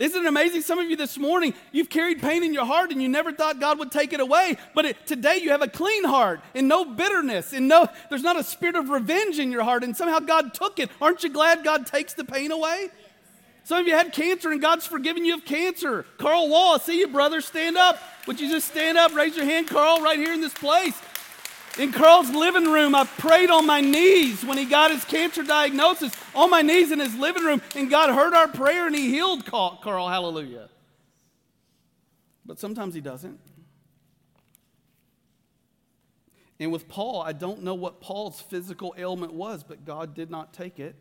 Isn't 0.00 0.24
it 0.24 0.26
amazing? 0.26 0.62
Some 0.62 0.78
of 0.78 0.88
you 0.88 0.96
this 0.96 1.18
morning, 1.18 1.52
you've 1.72 1.90
carried 1.90 2.22
pain 2.22 2.42
in 2.42 2.54
your 2.54 2.64
heart 2.64 2.90
and 2.90 3.02
you 3.02 3.08
never 3.08 3.32
thought 3.32 3.60
God 3.60 3.78
would 3.78 3.92
take 3.92 4.14
it 4.14 4.20
away. 4.20 4.56
But 4.74 4.86
it, 4.86 5.06
today 5.06 5.36
you 5.36 5.50
have 5.50 5.60
a 5.60 5.68
clean 5.68 6.04
heart 6.04 6.40
and 6.54 6.66
no 6.66 6.86
bitterness 6.86 7.52
and 7.52 7.68
no, 7.68 7.86
there's 8.08 8.22
not 8.22 8.38
a 8.38 8.42
spirit 8.42 8.76
of 8.76 8.88
revenge 8.88 9.38
in 9.38 9.52
your 9.52 9.62
heart 9.62 9.84
and 9.84 9.94
somehow 9.94 10.20
God 10.20 10.54
took 10.54 10.78
it. 10.78 10.88
Aren't 11.02 11.22
you 11.22 11.28
glad 11.28 11.64
God 11.64 11.86
takes 11.86 12.14
the 12.14 12.24
pain 12.24 12.50
away? 12.50 12.88
Some 13.64 13.78
of 13.78 13.86
you 13.86 13.92
had 13.92 14.14
cancer 14.14 14.50
and 14.50 14.60
God's 14.60 14.86
forgiven 14.86 15.26
you 15.26 15.34
of 15.34 15.44
cancer. 15.44 16.06
Carl 16.16 16.48
Wall, 16.48 16.76
I 16.76 16.78
see 16.78 16.98
you, 16.98 17.08
brother. 17.08 17.42
Stand 17.42 17.76
up. 17.76 17.98
Would 18.26 18.40
you 18.40 18.48
just 18.48 18.68
stand 18.68 18.96
up? 18.96 19.14
Raise 19.14 19.36
your 19.36 19.44
hand, 19.44 19.68
Carl, 19.68 20.00
right 20.00 20.18
here 20.18 20.32
in 20.32 20.40
this 20.40 20.54
place. 20.54 20.98
In 21.78 21.92
Carl's 21.92 22.30
living 22.30 22.64
room, 22.64 22.94
I 22.94 23.04
prayed 23.04 23.48
on 23.48 23.66
my 23.66 23.80
knees 23.80 24.44
when 24.44 24.58
he 24.58 24.64
got 24.64 24.90
his 24.90 25.04
cancer 25.04 25.42
diagnosis, 25.42 26.12
on 26.34 26.50
my 26.50 26.62
knees 26.62 26.90
in 26.90 26.98
his 26.98 27.14
living 27.14 27.44
room, 27.44 27.62
and 27.76 27.88
God 27.88 28.14
heard 28.14 28.34
our 28.34 28.48
prayer 28.48 28.86
and 28.86 28.94
he 28.94 29.08
healed 29.08 29.46
Carl. 29.46 30.08
Hallelujah. 30.08 30.68
But 32.44 32.58
sometimes 32.58 32.94
he 32.94 33.00
doesn't. 33.00 33.38
And 36.58 36.72
with 36.72 36.88
Paul, 36.88 37.22
I 37.22 37.32
don't 37.32 37.62
know 37.62 37.74
what 37.74 38.00
Paul's 38.00 38.40
physical 38.40 38.94
ailment 38.98 39.32
was, 39.32 39.62
but 39.62 39.84
God 39.84 40.14
did 40.14 40.30
not 40.30 40.52
take 40.52 40.78
it. 40.78 40.96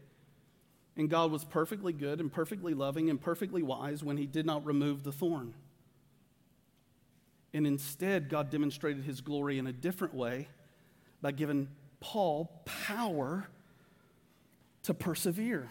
And 0.95 1.10
God 1.10 1.32
was 1.32 1.43
perfectly 1.43 1.93
good 1.93 2.19
and 2.19 2.32
perfectly 2.32 2.73
loving 2.73 3.10
and 3.10 3.19
perfectly 3.19 3.63
wise 3.63 4.03
when 4.03 4.17
he 4.17 4.25
did 4.25 4.45
not 4.45 4.65
remove 4.65 5.03
the 5.03 5.12
thorn. 5.12 5.53
And 7.53 7.65
instead, 7.65 8.29
God 8.29 8.49
demonstrated 8.49 9.03
his 9.03 9.21
glory 9.21 9.58
in 9.58 9.65
a 9.65 9.73
different 9.73 10.13
way 10.13 10.47
by 11.21 11.32
giving 11.32 11.67
Paul 11.99 12.63
power 12.65 13.47
to 14.84 14.93
persevere. 14.93 15.69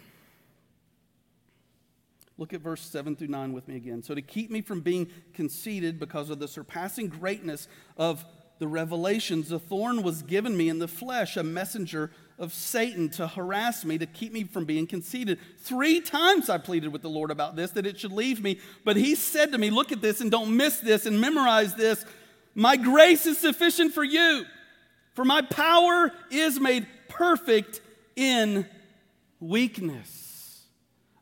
Look 2.37 2.53
at 2.53 2.61
verse 2.61 2.83
7 2.83 3.17
through 3.17 3.29
9 3.29 3.53
with 3.53 3.67
me 3.67 3.77
again. 3.77 4.03
So, 4.03 4.15
to 4.15 4.23
keep 4.23 4.51
me 4.51 4.61
from 4.61 4.81
being 4.81 5.09
conceited 5.35 5.99
because 5.99 6.31
of 6.31 6.39
the 6.39 6.47
surpassing 6.47 7.09
greatness 7.09 7.67
of 7.97 8.25
the 8.61 8.69
revelations, 8.69 9.49
the 9.49 9.59
thorn 9.59 10.03
was 10.03 10.23
given 10.23 10.57
me 10.57 10.69
in 10.69 10.79
the 10.79 10.89
flesh, 10.89 11.37
a 11.37 11.43
messenger 11.43 12.13
of 12.39 12.53
Satan 12.53 13.09
to 13.11 13.27
harass 13.27 13.85
me, 13.85 13.99
to 13.99 14.07
keep 14.07 14.33
me 14.33 14.45
from 14.45 14.65
being 14.65 14.87
conceited. 14.87 15.41
Three 15.59 16.01
times 16.01 16.49
I 16.49 16.59
pleaded 16.59 16.93
with 16.93 17.03
the 17.03 17.11
Lord 17.11 17.33
about 17.33 17.57
this, 17.57 17.73
that 17.73 17.87
it 17.87 17.99
should 17.99 18.13
leave 18.13 18.41
me. 18.41 18.61
But 18.85 18.97
he 18.97 19.17
said 19.17 19.51
to 19.51 19.59
me, 19.59 19.71
Look 19.71 19.91
at 19.91 20.01
this 20.01 20.21
and 20.21 20.31
don't 20.31 20.57
miss 20.57 20.79
this 20.79 21.07
and 21.07 21.21
memorize 21.21 21.75
this. 21.75 22.05
My 22.55 22.77
grace 22.77 23.27
is 23.27 23.39
sufficient 23.39 23.95
for 23.95 24.05
you 24.05 24.45
for 25.19 25.25
my 25.25 25.43
power 25.43 26.13
is 26.31 26.61
made 26.61 26.87
perfect 27.09 27.81
in 28.15 28.65
weakness. 29.41 30.63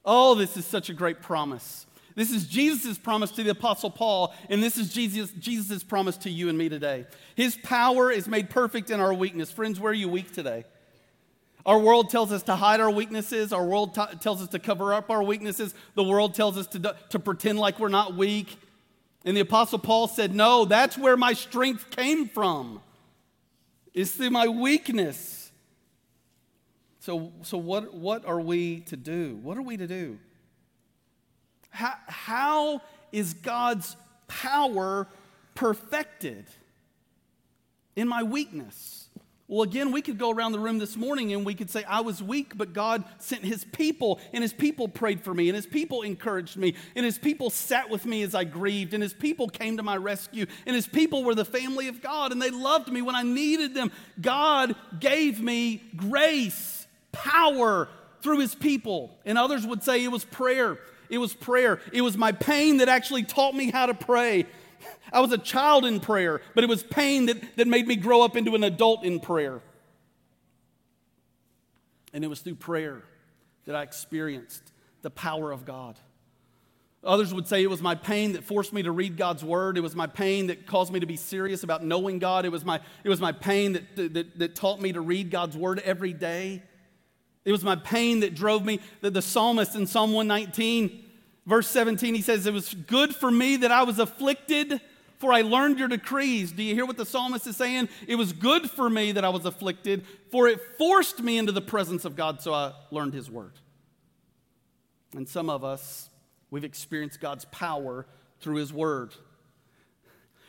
Oh, 0.04 0.35
this 0.35 0.59
is 0.59 0.66
such 0.66 0.90
a 0.90 0.92
great 0.92 1.22
promise. 1.22 1.87
This 2.14 2.30
is 2.30 2.46
Jesus' 2.46 2.98
promise 2.98 3.30
to 3.30 3.42
the 3.42 3.52
Apostle 3.52 3.90
Paul, 3.90 4.35
and 4.50 4.62
this 4.62 4.76
is 4.76 4.92
Jesus' 4.92 5.30
Jesus' 5.38 5.82
promise 5.82 6.18
to 6.18 6.30
you 6.30 6.50
and 6.50 6.59
me 6.59 6.68
today. 6.68 7.06
His 7.37 7.56
power 7.62 8.11
is 8.11 8.28
made 8.28 8.50
perfect 8.50 8.90
in 8.90 9.00
our 9.00 9.14
weakness. 9.14 9.50
Friends, 9.50 9.80
where 9.80 9.92
are 9.92 9.94
you 9.94 10.11
weak 10.11 10.30
today? 10.30 10.66
Our 11.64 11.78
world 11.78 12.11
tells 12.11 12.32
us 12.32 12.42
to 12.42 12.54
hide 12.54 12.80
our 12.80 12.90
weaknesses. 12.90 13.50
Our 13.50 13.64
world 13.64 13.94
t- 13.94 14.18
tells 14.20 14.42
us 14.42 14.48
to 14.48 14.59
cover 14.59 14.92
up 14.92 15.11
our 15.11 15.22
weaknesses. 15.22 15.74
The 15.94 16.04
world 16.04 16.35
tells 16.35 16.59
us 16.59 16.66
to, 16.66 16.94
to 17.09 17.18
pretend 17.18 17.59
like 17.59 17.80
we're 17.80 17.88
not 17.88 18.14
weak. 18.14 18.59
And 19.24 19.35
the 19.35 19.40
Apostle 19.40 19.78
Paul 19.78 20.06
said, 20.06 20.35
No, 20.35 20.66
that's 20.66 20.98
where 20.98 21.16
my 21.16 21.32
strength 21.32 21.96
came 21.96 22.28
from. 22.28 22.82
It's 23.96 24.11
through 24.11 24.28
my 24.28 24.46
weakness. 24.46 25.50
So, 27.00 27.32
so 27.42 27.56
what, 27.56 27.94
what 27.94 28.26
are 28.26 28.40
we 28.40 28.80
to 28.80 28.96
do? 28.96 29.38
What 29.42 29.56
are 29.56 29.62
we 29.62 29.78
to 29.78 29.87
do? 29.87 30.18
How, 31.70 31.94
how 32.06 32.82
is 33.11 33.32
God's 33.32 33.96
power 34.28 35.09
perfected 35.54 36.44
in 37.96 38.06
my 38.06 38.22
weakness? 38.22 39.06
Well, 39.48 39.62
again, 39.62 39.92
we 39.92 40.02
could 40.02 40.18
go 40.18 40.32
around 40.32 40.52
the 40.52 40.59
room 40.59 40.78
this 40.78 40.96
morning 40.96 41.32
and 41.32 41.46
we 41.46 41.54
could 41.54 41.70
say, 41.70 41.85
I 41.85 42.00
was 42.00 42.20
weak, 42.20 42.59
but 42.59 42.72
God 42.72 43.04
sent 43.18 43.44
His 43.44 43.64
people, 43.64 44.18
and 44.32 44.42
His 44.42 44.52
people 44.52 44.88
prayed 44.88 45.20
for 45.20 45.32
me, 45.32 45.48
and 45.48 45.54
His 45.54 45.66
people 45.66 46.02
encouraged 46.02 46.56
me, 46.56 46.74
and 46.96 47.04
His 47.04 47.16
people 47.16 47.50
sat 47.50 47.88
with 47.88 48.04
me 48.06 48.22
as 48.22 48.35
I 48.35 48.42
grieved, 48.42 48.92
and 48.92 49.02
His 49.02 49.14
people 49.14 49.48
came 49.48 49.76
to 49.76 49.85
my 49.85 49.96
rescue, 49.96 50.46
and 50.66 50.74
His 50.74 50.88
people 50.88 51.22
were 51.22 51.37
the 51.37 51.44
family 51.44 51.87
of 51.87 52.02
God, 52.02 52.32
and 52.32 52.42
they 52.42 52.50
loved 52.50 52.90
me 52.90 53.02
when 53.02 53.14
I 53.14 53.22
needed 53.22 53.72
them. 53.72 53.92
God 54.20 54.74
gave 54.98 55.40
me 55.40 55.80
grace, 55.94 56.88
power 57.12 57.88
through 58.22 58.40
His 58.40 58.56
people. 58.56 59.16
And 59.24 59.38
others 59.38 59.64
would 59.64 59.85
say 59.85 60.02
it 60.02 60.11
was 60.11 60.24
prayer. 60.24 60.78
It 61.09 61.18
was 61.18 61.35
prayer. 61.35 61.80
It 61.92 62.00
was 62.00 62.16
my 62.16 62.32
pain 62.32 62.78
that 62.78 62.88
actually 62.88 63.22
taught 63.22 63.54
me 63.54 63.70
how 63.70 63.87
to 63.87 63.94
pray. 63.94 64.46
I 65.12 65.20
was 65.20 65.33
a 65.33 65.38
child 65.38 65.85
in 65.85 66.01
prayer, 66.01 66.40
but 66.55 66.64
it 66.64 66.68
was 66.68 66.83
pain 66.83 67.27
that, 67.27 67.57
that 67.57 67.68
made 67.68 67.87
me 67.87 67.96
grow 67.96 68.22
up 68.22 68.37
into 68.37 68.55
an 68.55 68.64
adult 68.64 69.05
in 69.05 69.20
prayer. 69.20 69.61
And 72.12 72.25
it 72.25 72.29
was 72.29 72.40
through 72.40 72.57
prayer 72.57 73.03
that 73.66 73.77
I 73.77 73.83
experienced 73.83 74.62
the 75.03 75.11
power 75.11 75.53
of 75.53 75.64
God. 75.64 75.99
Others 77.05 77.33
would 77.33 77.46
say 77.46 77.62
it 77.62 77.70
was 77.70 77.81
my 77.81 77.94
pain 77.94 78.33
that 78.33 78.42
forced 78.42 78.72
me 78.72 78.83
to 78.83 78.90
read 78.90 79.16
God's 79.16 79.44
word. 79.44 79.79
It 79.79 79.83
was 79.83 79.94
my 79.94 80.09
pain 80.09 80.49
that 80.49 80.66
caused 80.66 80.92
me 80.92 81.01
to 81.01 81.07
be 81.07 81.16
serious 81.16 81.62
about 81.62 81.85
knowing 81.85 82.18
God. 82.18 82.44
It 82.44 82.51
was 82.51 82.64
my, 82.64 82.81
it 83.05 83.09
was 83.09 83.20
my 83.20 83.31
pain 83.31 83.75
that, 83.75 84.14
that, 84.14 84.38
that 84.38 84.55
taught 84.57 84.81
me 84.81 84.92
to 84.92 85.01
read 85.01 85.31
God's 85.31 85.57
word 85.57 85.79
every 85.81 86.12
day. 86.12 86.62
It 87.44 87.53
was 87.53 87.62
my 87.62 87.77
pain 87.77 88.20
that 88.20 88.35
drove 88.35 88.64
me. 88.64 88.81
that 89.03 89.14
the 89.14 89.22
psalmist 89.22 89.77
in 89.77 89.87
Psalm 89.87 90.12
119, 90.12 91.05
verse 91.46 91.68
17, 91.68 92.14
he 92.14 92.22
says, 92.22 92.46
It 92.46 92.52
was 92.52 92.74
good 92.74 93.14
for 93.14 93.30
me 93.30 93.56
that 93.59 93.70
I 93.70 93.85
was 93.85 93.98
afflicted 93.98 94.80
for 95.18 95.32
I 95.32 95.42
learned 95.42 95.78
your 95.78 95.88
decrees. 95.88 96.52
Do 96.52 96.62
you 96.62 96.74
hear 96.74 96.87
what 96.87 96.96
the 96.96 97.06
psalmist 97.06 97.46
is 97.46 97.56
saying? 97.56 97.88
It 98.06 98.16
was 98.16 98.32
good 98.32 98.70
for 98.70 98.88
me 98.88 99.12
that 99.12 99.24
I 99.24 99.28
was 99.28 99.44
afflicted, 99.44 100.04
for 100.30 100.48
it 100.48 100.61
forced 100.78 101.22
me 101.22 101.38
into 101.38 101.52
the 101.52 101.61
presence 101.61 102.04
of 102.04 102.16
God, 102.16 102.42
so 102.42 102.52
I 102.52 102.72
learned 102.90 103.14
his 103.14 103.30
word. 103.30 103.52
And 105.14 105.28
some 105.28 105.48
of 105.48 105.64
us, 105.64 106.11
we've 106.50 106.64
experienced 106.64 107.20
God's 107.20 107.46
power 107.46 108.06
through 108.40 108.56
his 108.56 108.72
word. 108.72 109.14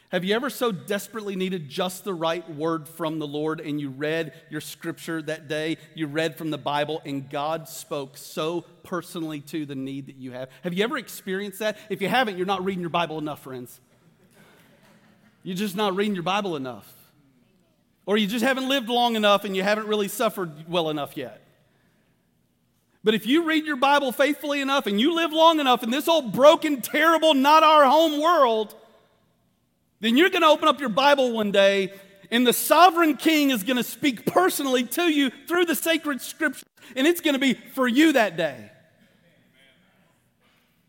Have 0.10 0.24
you 0.24 0.34
ever 0.36 0.50
so 0.50 0.72
desperately 0.72 1.36
needed 1.36 1.68
just 1.68 2.06
the 2.06 2.14
right 2.14 2.50
word 2.50 2.88
from 2.88 3.20
the 3.20 3.28
Lord 3.28 3.60
and 3.60 3.80
you 3.82 3.90
read 3.90 4.32
your 4.50 4.62
scripture 4.62 5.22
that 5.24 5.50
day? 5.50 5.78
You 5.96 6.08
read 6.08 6.38
from 6.38 6.50
the 6.50 6.58
Bible 6.58 7.02
and 7.06 7.30
God 7.30 7.68
spoke 7.68 8.16
so 8.16 8.62
personally 8.84 9.42
to 9.42 9.66
the 9.66 9.76
need 9.76 10.08
that 10.08 10.16
you 10.16 10.32
have. 10.32 10.50
Have 10.64 10.74
you 10.74 10.86
ever 10.86 10.98
experienced 10.98 11.60
that? 11.60 11.78
If 11.90 12.02
you 12.02 12.08
haven't, 12.08 12.38
you're 12.38 12.46
not 12.46 12.64
reading 12.64 12.80
your 12.80 12.90
Bible 12.90 13.18
enough, 13.18 13.42
friends. 13.42 13.82
You're 15.44 15.58
just 15.58 15.76
not 15.76 15.94
reading 15.94 16.14
your 16.14 16.24
Bible 16.24 16.56
enough. 16.56 16.94
Or 18.06 18.18
you 18.18 18.28
just 18.28 18.46
haven't 18.46 18.70
lived 18.70 18.88
long 18.88 19.18
enough 19.18 19.44
and 19.44 19.58
you 19.58 19.64
haven't 19.64 19.88
really 19.88 20.08
suffered 20.08 20.70
well 20.70 20.90
enough 20.90 21.18
yet. 21.18 21.42
But 23.04 23.14
if 23.14 23.28
you 23.28 23.44
read 23.44 23.66
your 23.66 23.76
Bible 23.76 24.14
faithfully 24.14 24.62
enough 24.62 24.88
and 24.88 25.02
you 25.02 25.14
live 25.14 25.34
long 25.34 25.60
enough 25.60 25.84
in 25.84 25.90
this 25.90 26.08
old 26.08 26.32
broken, 26.32 26.82
terrible, 26.82 27.34
not 27.34 27.64
our 27.64 27.86
home 27.86 28.22
world, 28.22 28.74
then 30.00 30.18
you're 30.18 30.30
going 30.30 30.42
to 30.42 30.48
open 30.48 30.68
up 30.68 30.80
your 30.80 30.90
Bible 30.90 31.32
one 31.32 31.52
day 31.52 31.92
and 32.30 32.46
the 32.46 32.54
sovereign 32.54 33.16
king 33.16 33.52
is 33.52 33.64
going 33.64 33.78
to 33.78 33.84
speak 33.84 34.26
personally 34.26 34.84
to 34.84 35.04
you 35.04 35.32
through 35.48 35.64
the 35.64 35.76
sacred 35.76 36.20
scriptures, 36.22 36.66
and 36.96 37.08
it's 37.08 37.22
going 37.22 37.36
to 37.36 37.40
be 37.40 37.54
for 37.54 37.88
you 37.88 38.14
that 38.14 38.36
day. 38.36 38.70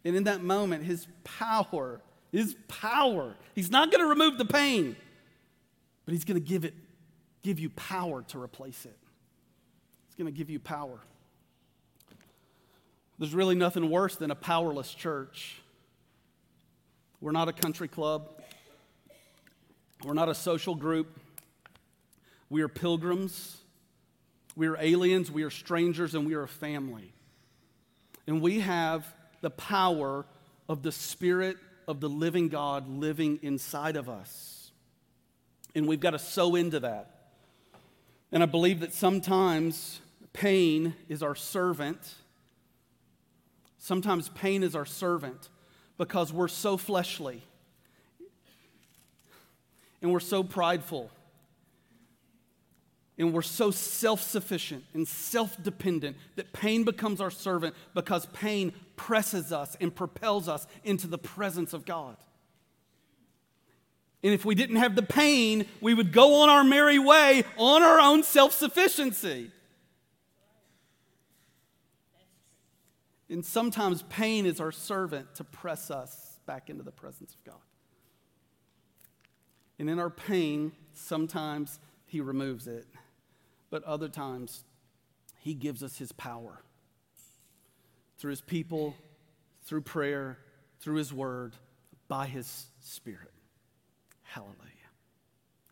And 0.05 0.17
in 0.17 0.25
that 0.25 0.43
moment, 0.43 0.85
his 0.85 1.07
power 1.23 2.01
his 2.33 2.57
power. 2.69 3.35
He's 3.55 3.71
not 3.71 3.91
going 3.91 4.03
to 4.03 4.09
remove 4.09 4.39
the 4.39 4.45
pain, 4.45 4.97
but 6.05 6.13
he's 6.13 6.25
going 6.25 6.41
to 6.41 6.47
give 6.47 6.65
it 6.65 6.75
give 7.43 7.59
you 7.59 7.71
power 7.71 8.23
to 8.23 8.43
replace 8.43 8.85
it. 8.85 8.97
He's 10.07 10.17
going 10.17 10.33
to 10.33 10.37
give 10.37 10.51
you 10.51 10.59
power. 10.59 10.99
There's 13.19 13.35
really 13.35 13.55
nothing 13.55 13.89
worse 13.89 14.17
than 14.17 14.31
a 14.31 14.35
powerless 14.35 14.93
church. 14.93 15.61
We're 17.21 17.33
not 17.33 17.49
a 17.49 17.53
country 17.53 17.89
club. 17.89 18.29
We're 20.05 20.15
not 20.15 20.29
a 20.29 20.35
social 20.35 20.75
group. 20.75 21.19
We 22.51 22.63
are 22.63 22.69
pilgrims. 22.69 23.57
We 24.57 24.67
are 24.67 24.77
aliens. 24.81 25.31
We 25.31 25.43
are 25.43 25.51
strangers, 25.51 26.15
and 26.15 26.27
we 26.27 26.35
are 26.35 26.43
a 26.43 26.49
family. 26.49 27.13
and 28.27 28.43
we 28.43 28.61
have 28.61 29.07
the 29.41 29.51
power 29.51 30.27
of 30.69 30.83
the 30.83 30.93
Spirit 30.93 31.57
of 31.87 32.01
the 32.01 32.09
living 32.11 32.49
God 32.49 32.87
living 32.87 33.39
inside 33.43 33.97
of 33.97 34.11
us. 34.11 34.71
And 35.75 35.89
we've 35.89 36.01
got 36.01 36.11
to 36.11 36.19
sow 36.19 36.55
into 36.55 36.81
that. 36.81 37.31
And 38.31 38.43
I 38.43 38.47
believe 38.47 38.81
that 38.81 38.93
sometimes 38.93 40.01
pain 40.35 40.95
is 41.09 41.23
our 41.23 41.35
servant. 41.35 42.17
Sometimes 43.79 44.29
pain 44.29 44.63
is 44.63 44.77
our 44.77 44.85
servant 44.85 45.49
because 45.97 46.31
we're 46.31 46.49
so 46.49 46.77
fleshly 46.77 47.43
and 50.01 50.13
we're 50.13 50.21
so 50.21 50.43
prideful 50.43 51.11
and 53.19 53.33
we're 53.33 53.43
so 53.43 53.71
self 53.71 54.23
sufficient 54.23 54.85
and 54.95 55.07
self 55.07 55.61
dependent 55.63 56.17
that 56.37 56.53
pain 56.53 56.85
becomes 56.85 57.21
our 57.21 57.31
servant 57.31 57.75
because 57.95 58.27
pain 58.27 58.73
presses 58.97 59.53
us 59.53 59.77
and 59.81 59.95
propels 59.95 60.49
us 60.49 60.67
into 60.85 61.07
the 61.07 61.19
presence 61.19 61.73
of 61.73 61.85
God. 61.85 62.17
And 64.23 64.33
if 64.33 64.45
we 64.45 64.55
didn't 64.55 64.77
have 64.77 64.97
the 64.97 65.03
pain, 65.03 65.67
we 65.81 65.95
would 65.95 66.13
go 66.13 66.43
on 66.43 66.49
our 66.49 66.65
merry 66.65 66.99
way 66.99 67.45
on 67.57 67.83
our 67.83 68.01
own 68.01 68.23
self 68.23 68.53
sufficiency. 68.53 69.51
And 73.31 73.45
sometimes 73.45 74.03
pain 74.05 74.47
is 74.47 74.59
our 74.59 74.73
servant 74.73 75.35
to 75.35 75.45
press 75.45 75.91
us 75.91 76.41
back 76.47 76.71
into 76.71 76.83
the 76.83 76.93
presence 76.93 77.35
of 77.35 77.45
God. 77.45 77.61
And 79.79 79.89
in 79.89 79.99
our 79.99 80.11
pain, 80.11 80.73
sometimes 80.95 81.79
He 82.07 82.21
removes 82.21 82.67
it 82.67 82.87
but 83.71 83.85
other 83.85 84.09
times 84.09 84.65
he 85.41 85.55
gives 85.55 85.83
us 85.83 85.99
his 85.99 86.13
power 86.13 86.61
through 88.19 88.31
his 88.31 88.41
people, 88.41 88.95
through 89.63 89.83
prayer, 89.83 90.39
through 90.81 90.97
his 90.97 91.13
word, 91.13 91.55
by 92.09 92.27
his 92.27 92.67
spirit. 92.81 93.33
Hallelujah. 94.23 94.57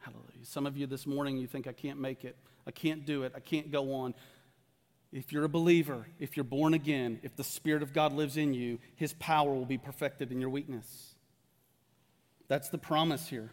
Hallelujah. 0.01 0.45
Some 0.45 0.67
of 0.67 0.77
you 0.77 0.87
this 0.87 1.07
morning, 1.07 1.37
you 1.37 1.47
think, 1.47 1.67
I 1.67 1.73
can't 1.73 2.01
make 2.01 2.25
it. 2.25 2.37
I 2.67 2.71
can't 2.71 3.05
do 3.05 3.25
it. 3.25 3.33
I 3.35 3.41
can't 3.41 3.73
go 3.73 3.95
on. 3.95 4.15
If 5.13 5.33
you're 5.33 5.45
a 5.45 5.49
believer, 5.49 6.07
if 6.21 6.37
you're 6.37 6.45
born 6.45 6.75
again, 6.75 7.21
if 7.23 7.35
the 7.37 7.45
Spirit 7.45 7.83
of 7.83 7.93
God 7.93 8.13
lives 8.13 8.37
in 8.37 8.55
you, 8.55 8.79
His 8.97 9.15
power 9.15 9.53
will 9.53 9.65
be 9.65 9.79
perfected 9.79 10.31
in 10.31 10.41
your 10.41 10.51
weakness. 10.51 11.15
That's 12.49 12.69
the 12.69 12.79
promise 12.79 13.29
here. 13.29 13.51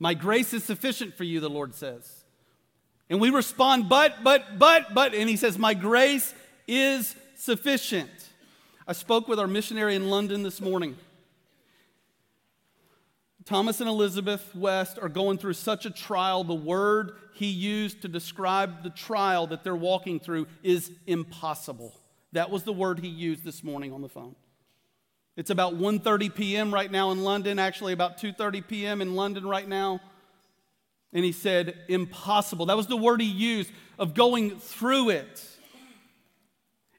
My 0.00 0.14
grace 0.14 0.52
is 0.54 0.64
sufficient 0.64 1.14
for 1.14 1.24
you, 1.24 1.38
the 1.38 1.50
Lord 1.50 1.74
says. 1.74 2.24
And 3.10 3.20
we 3.20 3.30
respond, 3.30 3.88
but, 3.88 4.24
but, 4.24 4.58
but, 4.58 4.94
but. 4.94 5.14
And 5.14 5.28
he 5.28 5.36
says, 5.36 5.58
My 5.58 5.74
grace 5.74 6.34
is 6.66 7.14
sufficient. 7.36 8.10
I 8.88 8.92
spoke 8.92 9.28
with 9.28 9.38
our 9.38 9.46
missionary 9.46 9.94
in 9.94 10.08
London 10.08 10.42
this 10.42 10.60
morning. 10.60 10.96
Thomas 13.44 13.80
and 13.80 13.88
Elizabeth 13.88 14.54
West 14.54 14.98
are 15.00 15.08
going 15.08 15.36
through 15.36 15.54
such 15.54 15.84
a 15.84 15.90
trial. 15.90 16.44
The 16.44 16.54
word 16.54 17.12
he 17.34 17.46
used 17.46 18.02
to 18.02 18.08
describe 18.08 18.82
the 18.82 18.90
trial 18.90 19.48
that 19.48 19.64
they're 19.64 19.76
walking 19.76 20.18
through 20.18 20.46
is 20.62 20.90
impossible. 21.06 21.94
That 22.32 22.50
was 22.50 22.62
the 22.62 22.72
word 22.72 23.00
he 23.00 23.08
used 23.08 23.44
this 23.44 23.64
morning 23.64 23.92
on 23.92 24.02
the 24.02 24.08
phone. 24.08 24.36
It's 25.40 25.48
about 25.48 25.78
1:30 25.78 26.34
p.m. 26.34 26.74
right 26.74 26.92
now 26.92 27.12
in 27.12 27.24
London, 27.24 27.58
actually 27.58 27.94
about 27.94 28.18
2:30 28.18 28.68
p.m. 28.68 29.00
in 29.00 29.14
London 29.16 29.46
right 29.46 29.66
now. 29.66 29.98
And 31.14 31.24
he 31.24 31.32
said, 31.32 31.78
impossible. 31.88 32.66
That 32.66 32.76
was 32.76 32.88
the 32.88 32.96
word 32.98 33.22
he 33.22 33.26
used 33.26 33.72
of 33.98 34.12
going 34.12 34.58
through 34.58 35.08
it. 35.08 35.42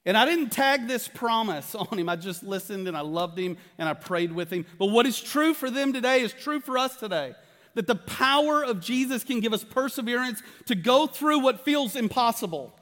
And 0.07 0.17
I 0.17 0.25
didn't 0.25 0.49
tag 0.49 0.87
this 0.87 1.07
promise 1.07 1.75
on 1.91 1.99
him. 1.99 2.09
I 2.09 2.15
just 2.15 2.41
listened 2.41 2.87
and 2.87 2.97
I 2.97 3.01
loved 3.01 3.37
him 3.37 3.57
and 3.77 3.87
I 3.87 3.93
prayed 3.93 4.31
with 4.31 4.49
him. 4.49 4.65
But 4.79 4.87
what 4.87 5.05
is 5.05 5.21
true 5.21 5.53
for 5.53 5.69
them 5.69 5.93
today 5.93 6.21
is 6.21 6.33
true 6.33 6.61
for 6.61 6.79
us 6.79 6.95
today. 6.95 7.35
That 7.75 7.85
the 7.85 7.95
power 7.95 8.65
of 8.65 8.81
Jesus 8.81 9.23
can 9.23 9.39
give 9.39 9.53
us 9.53 9.63
perseverance 9.63 10.41
to 10.65 10.73
go 10.73 11.05
through 11.05 11.41
what 11.41 11.63
feels 11.63 11.95
impossible. 11.95 12.73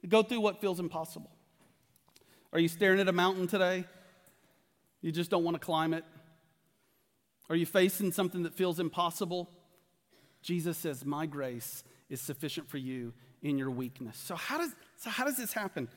To 0.00 0.06
go 0.06 0.22
through 0.22 0.40
what 0.40 0.62
feels 0.62 0.80
impossible. 0.80 1.30
Are 2.54 2.58
you 2.58 2.68
staring 2.68 2.98
at 2.98 3.08
a 3.08 3.12
mountain 3.12 3.46
today? 3.46 3.84
You 5.02 5.12
just 5.12 5.30
don't 5.30 5.44
want 5.44 5.54
to 5.54 5.60
climb 5.60 5.94
it? 5.94 6.04
Are 7.48 7.56
you 7.56 7.66
facing 7.66 8.12
something 8.12 8.44
that 8.44 8.54
feels 8.54 8.78
impossible? 8.78 9.50
Jesus 10.42 10.78
says, 10.78 11.04
My 11.04 11.26
grace 11.26 11.84
is 12.08 12.20
sufficient 12.20 12.68
for 12.68 12.78
you 12.78 13.12
in 13.42 13.58
your 13.58 13.70
weakness. 13.70 14.16
So, 14.18 14.34
how 14.34 14.58
does, 14.58 14.74
so 14.96 15.10
how 15.10 15.24
does 15.24 15.36
this 15.36 15.52
happen? 15.52 15.88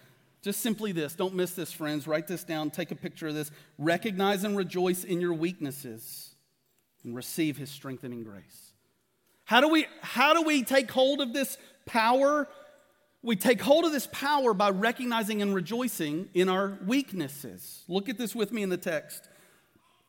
Just 0.42 0.62
simply 0.62 0.92
this. 0.92 1.16
Don't 1.16 1.36
miss 1.36 1.54
this, 1.54 1.72
friends. 1.72 2.06
Write 2.06 2.28
this 2.28 2.44
down. 2.44 2.70
Take 2.70 2.92
a 2.92 2.96
picture 2.96 3.28
of 3.28 3.34
this. 3.34 3.52
Recognize 3.78 4.44
and 4.44 4.58
rejoice 4.58 5.04
in 5.04 5.22
your 5.22 5.34
weaknesses 5.34 6.36
and 7.04 7.16
receive 7.16 7.58
his 7.58 7.70
strengthening 7.70 8.24
grace. 8.24 8.74
How 9.46 9.62
do 9.62 9.70
we, 9.70 9.86
how 10.02 10.34
do 10.34 10.42
we 10.42 10.64
take 10.64 10.92
hold 10.92 11.22
of 11.22 11.34
this 11.34 11.58
power? 11.86 12.48
We 13.24 13.38
take 13.38 13.62
hold 13.62 13.86
of 13.86 13.94
this 13.94 14.08
power 14.12 14.54
by 14.54 14.70
recognizing 14.70 15.42
and 15.42 15.56
rejoicing 15.56 16.28
in 16.34 16.50
our 16.50 16.78
weaknesses. 16.86 17.86
Look 17.88 18.10
at 18.10 18.18
this 18.18 18.36
with 18.36 18.52
me 18.52 18.64
in 18.64 18.70
the 18.70 18.78
text. 18.78 19.30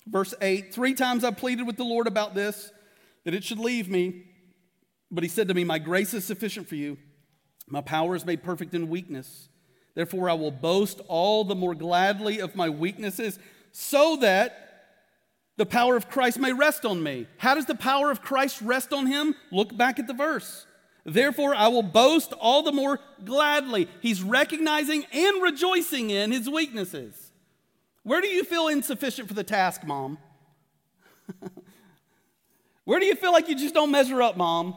Verse 0.06 0.34
8 0.40 0.74
Three 0.74 0.94
times 0.94 1.22
I 1.22 1.30
pleaded 1.30 1.64
with 1.64 1.76
the 1.76 1.84
Lord 1.84 2.08
about 2.08 2.34
this 2.34 2.72
that 3.24 3.32
it 3.32 3.44
should 3.44 3.60
leave 3.60 3.88
me. 3.88 4.24
But 5.12 5.22
he 5.22 5.28
said 5.28 5.46
to 5.46 5.54
me, 5.54 5.62
My 5.62 5.78
grace 5.78 6.12
is 6.12 6.24
sufficient 6.24 6.68
for 6.68 6.74
you. 6.74 6.98
My 7.68 7.80
power 7.80 8.16
is 8.16 8.26
made 8.26 8.42
perfect 8.42 8.74
in 8.74 8.88
weakness. 8.88 9.48
Therefore, 9.94 10.28
I 10.28 10.34
will 10.34 10.50
boast 10.50 11.00
all 11.06 11.44
the 11.44 11.54
more 11.54 11.74
gladly 11.74 12.40
of 12.40 12.56
my 12.56 12.68
weaknesses, 12.68 13.38
so 13.70 14.16
that 14.16 14.64
the 15.56 15.66
power 15.66 15.96
of 15.96 16.10
Christ 16.10 16.40
may 16.40 16.52
rest 16.52 16.84
on 16.84 17.00
me. 17.00 17.28
How 17.38 17.54
does 17.54 17.66
the 17.66 17.76
power 17.76 18.10
of 18.10 18.20
Christ 18.20 18.60
rest 18.60 18.92
on 18.92 19.06
him? 19.06 19.36
Look 19.52 19.76
back 19.76 20.00
at 20.00 20.08
the 20.08 20.14
verse. 20.14 20.66
Therefore, 21.04 21.54
I 21.54 21.68
will 21.68 21.82
boast 21.82 22.32
all 22.40 22.62
the 22.62 22.72
more 22.72 22.98
gladly. 23.24 23.88
He's 24.00 24.22
recognizing 24.22 25.04
and 25.12 25.42
rejoicing 25.42 26.10
in 26.10 26.32
his 26.32 26.48
weaknesses. 26.48 27.32
Where 28.02 28.20
do 28.20 28.28
you 28.28 28.44
feel 28.44 28.68
insufficient 28.68 29.28
for 29.28 29.34
the 29.34 29.44
task, 29.44 29.84
mom? 29.84 30.18
Where 32.84 33.00
do 33.00 33.06
you 33.06 33.14
feel 33.14 33.32
like 33.32 33.48
you 33.48 33.56
just 33.56 33.74
don't 33.74 33.90
measure 33.90 34.22
up, 34.22 34.36
mom? 34.36 34.76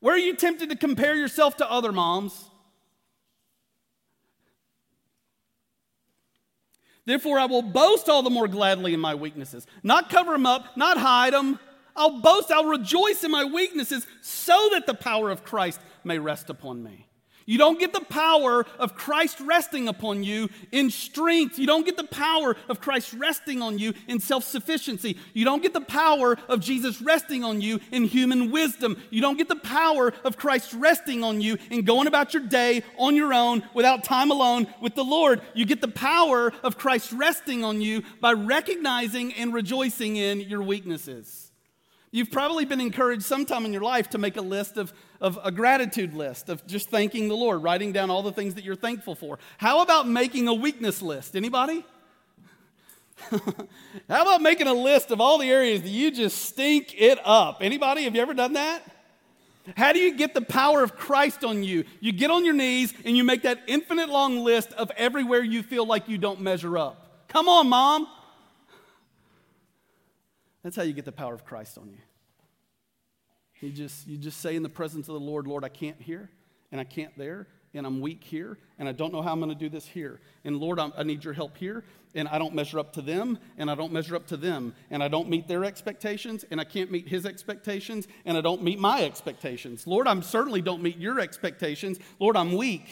Where 0.00 0.14
are 0.14 0.18
you 0.18 0.36
tempted 0.36 0.70
to 0.70 0.76
compare 0.76 1.14
yourself 1.14 1.56
to 1.58 1.70
other 1.70 1.92
moms? 1.92 2.50
Therefore, 7.06 7.38
I 7.38 7.46
will 7.46 7.62
boast 7.62 8.08
all 8.08 8.22
the 8.22 8.30
more 8.30 8.48
gladly 8.48 8.94
in 8.94 9.00
my 9.00 9.14
weaknesses. 9.14 9.66
Not 9.82 10.08
cover 10.08 10.32
them 10.32 10.46
up, 10.46 10.76
not 10.76 10.98
hide 10.98 11.32
them. 11.32 11.58
I'll 11.96 12.20
boast, 12.20 12.50
I'll 12.50 12.64
rejoice 12.64 13.22
in 13.24 13.30
my 13.30 13.44
weaknesses 13.44 14.06
so 14.20 14.68
that 14.72 14.86
the 14.86 14.94
power 14.94 15.30
of 15.30 15.44
Christ 15.44 15.80
may 16.02 16.18
rest 16.18 16.50
upon 16.50 16.82
me. 16.82 17.06
You 17.46 17.58
don't 17.58 17.78
get 17.78 17.92
the 17.92 18.00
power 18.00 18.64
of 18.78 18.94
Christ 18.94 19.38
resting 19.40 19.86
upon 19.86 20.24
you 20.24 20.48
in 20.72 20.90
strength. 20.90 21.58
You 21.58 21.66
don't 21.66 21.84
get 21.84 21.96
the 21.96 22.04
power 22.04 22.56
of 22.68 22.80
Christ 22.80 23.12
resting 23.12 23.60
on 23.60 23.78
you 23.78 23.92
in 24.08 24.18
self 24.18 24.44
sufficiency. 24.44 25.18
You 25.34 25.44
don't 25.44 25.62
get 25.62 25.74
the 25.74 25.80
power 25.82 26.38
of 26.48 26.60
Jesus 26.60 27.02
resting 27.02 27.44
on 27.44 27.60
you 27.60 27.80
in 27.92 28.04
human 28.04 28.50
wisdom. 28.50 28.96
You 29.10 29.20
don't 29.20 29.36
get 29.36 29.48
the 29.48 29.56
power 29.56 30.12
of 30.24 30.38
Christ 30.38 30.72
resting 30.72 31.22
on 31.22 31.40
you 31.40 31.58
in 31.70 31.84
going 31.84 32.06
about 32.06 32.32
your 32.32 32.44
day 32.44 32.82
on 32.96 33.14
your 33.14 33.34
own 33.34 33.62
without 33.74 34.04
time 34.04 34.30
alone 34.30 34.66
with 34.80 34.94
the 34.94 35.04
Lord. 35.04 35.42
You 35.52 35.66
get 35.66 35.82
the 35.82 35.88
power 35.88 36.52
of 36.62 36.78
Christ 36.78 37.12
resting 37.12 37.62
on 37.62 37.82
you 37.82 38.04
by 38.20 38.32
recognizing 38.32 39.34
and 39.34 39.52
rejoicing 39.52 40.16
in 40.16 40.40
your 40.40 40.62
weaknesses. 40.62 41.43
You've 42.14 42.30
probably 42.30 42.64
been 42.64 42.80
encouraged 42.80 43.24
sometime 43.24 43.64
in 43.64 43.72
your 43.72 43.82
life 43.82 44.10
to 44.10 44.18
make 44.18 44.36
a 44.36 44.40
list 44.40 44.76
of, 44.76 44.92
of 45.20 45.36
a 45.42 45.50
gratitude 45.50 46.14
list 46.14 46.48
of 46.48 46.64
just 46.64 46.88
thanking 46.88 47.26
the 47.26 47.34
Lord, 47.34 47.64
writing 47.64 47.90
down 47.90 48.08
all 48.08 48.22
the 48.22 48.30
things 48.30 48.54
that 48.54 48.62
you're 48.62 48.76
thankful 48.76 49.16
for. 49.16 49.40
How 49.58 49.82
about 49.82 50.06
making 50.06 50.46
a 50.46 50.54
weakness 50.54 51.02
list? 51.02 51.34
Anybody? 51.34 51.84
How 54.08 54.22
about 54.22 54.42
making 54.42 54.68
a 54.68 54.72
list 54.72 55.10
of 55.10 55.20
all 55.20 55.38
the 55.38 55.50
areas 55.50 55.82
that 55.82 55.88
you 55.88 56.12
just 56.12 56.40
stink 56.44 56.94
it 56.96 57.18
up? 57.24 57.58
Anybody? 57.60 58.04
Have 58.04 58.14
you 58.14 58.22
ever 58.22 58.32
done 58.32 58.52
that? 58.52 58.84
How 59.76 59.92
do 59.92 59.98
you 59.98 60.16
get 60.16 60.34
the 60.34 60.42
power 60.42 60.84
of 60.84 60.96
Christ 60.96 61.42
on 61.42 61.64
you? 61.64 61.82
You 61.98 62.12
get 62.12 62.30
on 62.30 62.44
your 62.44 62.54
knees 62.54 62.94
and 63.04 63.16
you 63.16 63.24
make 63.24 63.42
that 63.42 63.58
infinite 63.66 64.08
long 64.08 64.38
list 64.38 64.72
of 64.74 64.92
everywhere 64.96 65.42
you 65.42 65.64
feel 65.64 65.84
like 65.84 66.08
you 66.08 66.18
don't 66.18 66.42
measure 66.42 66.78
up. 66.78 67.26
Come 67.26 67.48
on, 67.48 67.68
mom. 67.68 68.06
That's 70.64 70.74
how 70.74 70.82
you 70.82 70.94
get 70.94 71.04
the 71.04 71.12
power 71.12 71.34
of 71.34 71.44
Christ 71.44 71.78
on 71.78 71.90
you. 71.90 71.98
You 73.60 73.70
just, 73.70 74.08
you 74.08 74.16
just 74.18 74.40
say 74.40 74.56
in 74.56 74.62
the 74.62 74.68
presence 74.68 75.08
of 75.08 75.14
the 75.14 75.20
Lord, 75.20 75.46
Lord, 75.46 75.62
I 75.62 75.68
can't 75.68 76.00
here, 76.00 76.30
and 76.72 76.80
I 76.80 76.84
can't 76.84 77.16
there, 77.16 77.46
and 77.74 77.86
I'm 77.86 78.00
weak 78.00 78.24
here, 78.24 78.58
and 78.78 78.88
I 78.88 78.92
don't 78.92 79.12
know 79.12 79.22
how 79.22 79.32
I'm 79.32 79.40
going 79.40 79.50
to 79.50 79.54
do 79.54 79.68
this 79.68 79.86
here. 79.86 80.20
And 80.44 80.56
Lord, 80.56 80.80
I'm, 80.80 80.92
i 80.96 81.02
need 81.02 81.22
your 81.22 81.34
help 81.34 81.56
here, 81.56 81.84
and 82.14 82.26
I 82.28 82.38
don't 82.38 82.54
measure 82.54 82.78
up 82.78 82.94
to 82.94 83.02
them, 83.02 83.38
and 83.58 83.70
I 83.70 83.74
don't 83.74 83.92
measure 83.92 84.16
up 84.16 84.26
to 84.28 84.36
them, 84.36 84.74
and 84.90 85.02
I 85.02 85.08
don't 85.08 85.28
meet 85.28 85.48
their 85.48 85.64
expectations, 85.64 86.44
and 86.50 86.60
I 86.60 86.64
can't 86.64 86.90
meet 86.90 87.08
his 87.08 87.26
expectations, 87.26 88.08
and 88.24 88.36
I 88.36 88.40
don't 88.40 88.62
meet 88.62 88.78
my 88.78 89.04
expectations. 89.04 89.86
Lord, 89.86 90.08
I 90.08 90.18
certainly 90.20 90.62
don't 90.62 90.82
meet 90.82 90.96
your 90.96 91.20
expectations. 91.20 91.98
Lord, 92.18 92.36
I'm 92.36 92.56
weak. 92.56 92.88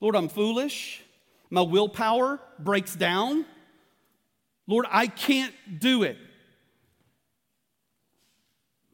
Lord, 0.00 0.16
I'm 0.16 0.28
foolish. 0.28 1.02
my 1.48 1.62
willpower 1.62 2.40
breaks 2.58 2.96
down, 2.96 3.46
Lord, 4.66 4.86
I 4.90 5.06
can't 5.06 5.54
do 5.78 6.02
it. 6.02 6.18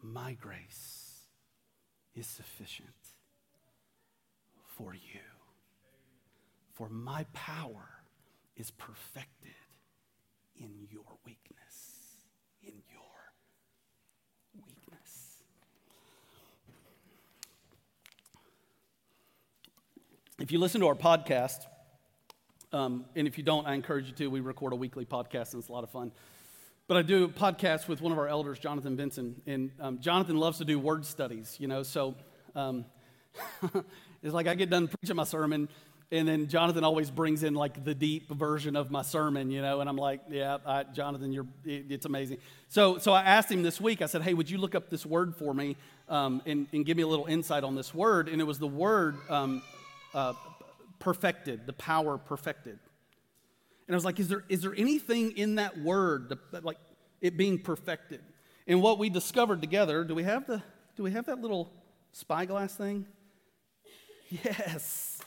My 0.02 0.32
grace 0.34 1.20
is 2.14 2.26
sufficient 2.26 2.88
for 4.76 4.94
you. 4.94 5.20
For 6.74 6.88
my 6.88 7.24
power 7.32 7.88
is 8.56 8.72
perfected 8.72 9.50
in 10.56 10.70
your 10.90 11.04
weakness. 11.24 12.24
In 12.62 12.74
your 12.90 13.02
weakness. 14.66 15.42
If 20.40 20.50
you 20.50 20.58
listen 20.58 20.80
to 20.80 20.88
our 20.88 20.96
podcast, 20.96 21.66
um, 22.72 23.04
and 23.14 23.28
if 23.28 23.38
you 23.38 23.44
don't, 23.44 23.66
I 23.66 23.74
encourage 23.74 24.06
you 24.06 24.12
to. 24.14 24.28
We 24.28 24.40
record 24.40 24.72
a 24.72 24.76
weekly 24.76 25.04
podcast, 25.04 25.52
and 25.52 25.60
it's 25.60 25.68
a 25.68 25.72
lot 25.72 25.84
of 25.84 25.90
fun. 25.90 26.10
But 26.92 26.98
I 26.98 27.02
do 27.04 27.24
a 27.24 27.28
podcast 27.28 27.88
with 27.88 28.02
one 28.02 28.12
of 28.12 28.18
our 28.18 28.28
elders, 28.28 28.58
Jonathan 28.58 28.96
Benson, 28.96 29.40
and 29.46 29.70
um, 29.80 29.98
Jonathan 30.00 30.36
loves 30.36 30.58
to 30.58 30.66
do 30.66 30.78
word 30.78 31.06
studies, 31.06 31.56
you 31.58 31.66
know. 31.66 31.82
So 31.82 32.16
um, 32.54 32.84
it's 34.22 34.34
like 34.34 34.46
I 34.46 34.54
get 34.54 34.68
done 34.68 34.88
preaching 34.88 35.16
my 35.16 35.24
sermon, 35.24 35.70
and 36.10 36.28
then 36.28 36.48
Jonathan 36.48 36.84
always 36.84 37.10
brings 37.10 37.44
in 37.44 37.54
like 37.54 37.82
the 37.82 37.94
deep 37.94 38.30
version 38.30 38.76
of 38.76 38.90
my 38.90 39.00
sermon, 39.00 39.50
you 39.50 39.62
know. 39.62 39.80
And 39.80 39.88
I'm 39.88 39.96
like, 39.96 40.20
yeah, 40.28 40.58
I, 40.66 40.82
Jonathan, 40.82 41.32
you're 41.32 41.46
it's 41.64 42.04
amazing. 42.04 42.36
So 42.68 42.98
so 42.98 43.14
I 43.14 43.22
asked 43.22 43.50
him 43.50 43.62
this 43.62 43.80
week. 43.80 44.02
I 44.02 44.06
said, 44.06 44.20
hey, 44.20 44.34
would 44.34 44.50
you 44.50 44.58
look 44.58 44.74
up 44.74 44.90
this 44.90 45.06
word 45.06 45.34
for 45.34 45.54
me 45.54 45.78
um, 46.10 46.42
and, 46.44 46.66
and, 46.74 46.84
give 46.84 46.98
me 46.98 47.04
a 47.04 47.08
little 47.08 47.24
insight 47.24 47.64
on 47.64 47.74
this 47.74 47.94
word? 47.94 48.28
And 48.28 48.38
it 48.38 48.44
was 48.44 48.58
the 48.58 48.68
word 48.68 49.16
um, 49.30 49.62
uh, 50.12 50.34
perfected, 50.98 51.64
the 51.64 51.72
power 51.72 52.18
perfected. 52.18 52.78
And 53.92 53.96
I 53.96 53.98
was 53.98 54.06
like, 54.06 54.18
is 54.18 54.28
there, 54.28 54.42
is 54.48 54.62
there 54.62 54.74
anything 54.74 55.32
in 55.32 55.56
that 55.56 55.76
word, 55.76 56.38
like 56.62 56.78
it 57.20 57.36
being 57.36 57.58
perfected? 57.58 58.22
And 58.66 58.80
what 58.80 58.98
we 58.98 59.10
discovered 59.10 59.60
together, 59.60 60.02
do 60.02 60.14
we 60.14 60.22
have, 60.22 60.46
the, 60.46 60.62
do 60.96 61.02
we 61.02 61.10
have 61.10 61.26
that 61.26 61.42
little 61.42 61.70
spyglass 62.12 62.74
thing? 62.74 63.04
Yes. 64.30 65.20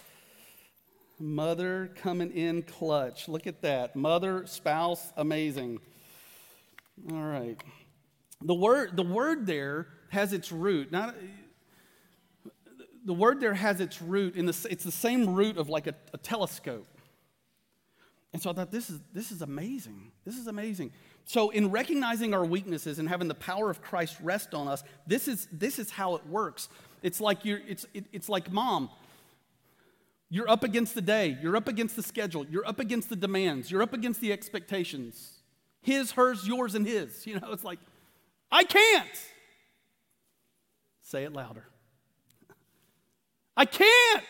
Mother 1.19 1.91
coming 1.97 2.31
in 2.31 2.63
clutch. 2.63 3.27
Look 3.27 3.45
at 3.45 3.61
that. 3.61 3.95
Mother, 3.95 4.47
spouse, 4.47 5.13
amazing. 5.15 5.77
All 7.11 7.21
right. 7.21 7.61
The 8.41 8.55
word, 8.55 8.97
the 8.97 9.03
word 9.03 9.45
there 9.45 9.89
has 10.09 10.33
its 10.33 10.51
root. 10.51 10.91
Not, 10.91 11.15
the 13.05 13.13
word 13.13 13.39
there 13.41 13.53
has 13.53 13.79
its 13.79 14.01
root 14.01 14.35
in 14.35 14.47
the, 14.47 14.67
it's 14.71 14.83
the 14.83 14.91
same 14.91 15.35
root 15.35 15.57
of 15.57 15.69
like 15.69 15.85
a, 15.85 15.93
a 16.15 16.17
telescope. 16.17 16.87
And 18.35 18.41
so 18.41 18.49
I 18.49 18.53
thought, 18.53 18.69
this 18.69 18.89
is, 18.89 18.99
this 19.13 19.31
is 19.31 19.41
amazing. 19.41 20.11
This 20.25 20.35
is 20.35 20.47
amazing. 20.47 20.91
So, 21.23 21.51
in 21.51 21.71
recognizing 21.71 22.33
our 22.33 22.43
weaknesses 22.43 22.99
and 22.99 23.07
having 23.07 23.29
the 23.29 23.33
power 23.33 23.69
of 23.69 23.81
Christ 23.81 24.17
rest 24.21 24.53
on 24.53 24.67
us, 24.67 24.83
this 25.07 25.29
is, 25.29 25.47
this 25.53 25.79
is 25.79 25.89
how 25.89 26.15
it 26.15 26.27
works. 26.27 26.67
It's 27.01 27.21
like, 27.21 27.45
you're, 27.45 27.61
it's, 27.65 27.85
it, 27.93 28.07
it's 28.11 28.27
like 28.27 28.51
mom. 28.51 28.89
You're 30.29 30.49
up 30.49 30.65
against 30.65 30.95
the 30.95 31.01
day, 31.01 31.37
you're 31.41 31.55
up 31.55 31.69
against 31.69 31.95
the 31.95 32.03
schedule, 32.03 32.45
you're 32.47 32.67
up 32.67 32.81
against 32.81 33.07
the 33.07 33.15
demands, 33.15 33.71
you're 33.71 33.81
up 33.81 33.93
against 33.93 34.19
the 34.19 34.33
expectations 34.33 35.31
his, 35.81 36.11
hers, 36.11 36.45
yours, 36.45 36.75
and 36.75 36.85
his. 36.85 37.25
You 37.27 37.39
know, 37.39 37.53
it's 37.53 37.63
like, 37.63 37.79
I 38.51 38.65
can't. 38.65 39.07
Say 41.03 41.23
it 41.23 41.31
louder. 41.31 41.67
I 43.55 43.63
can't. 43.63 44.25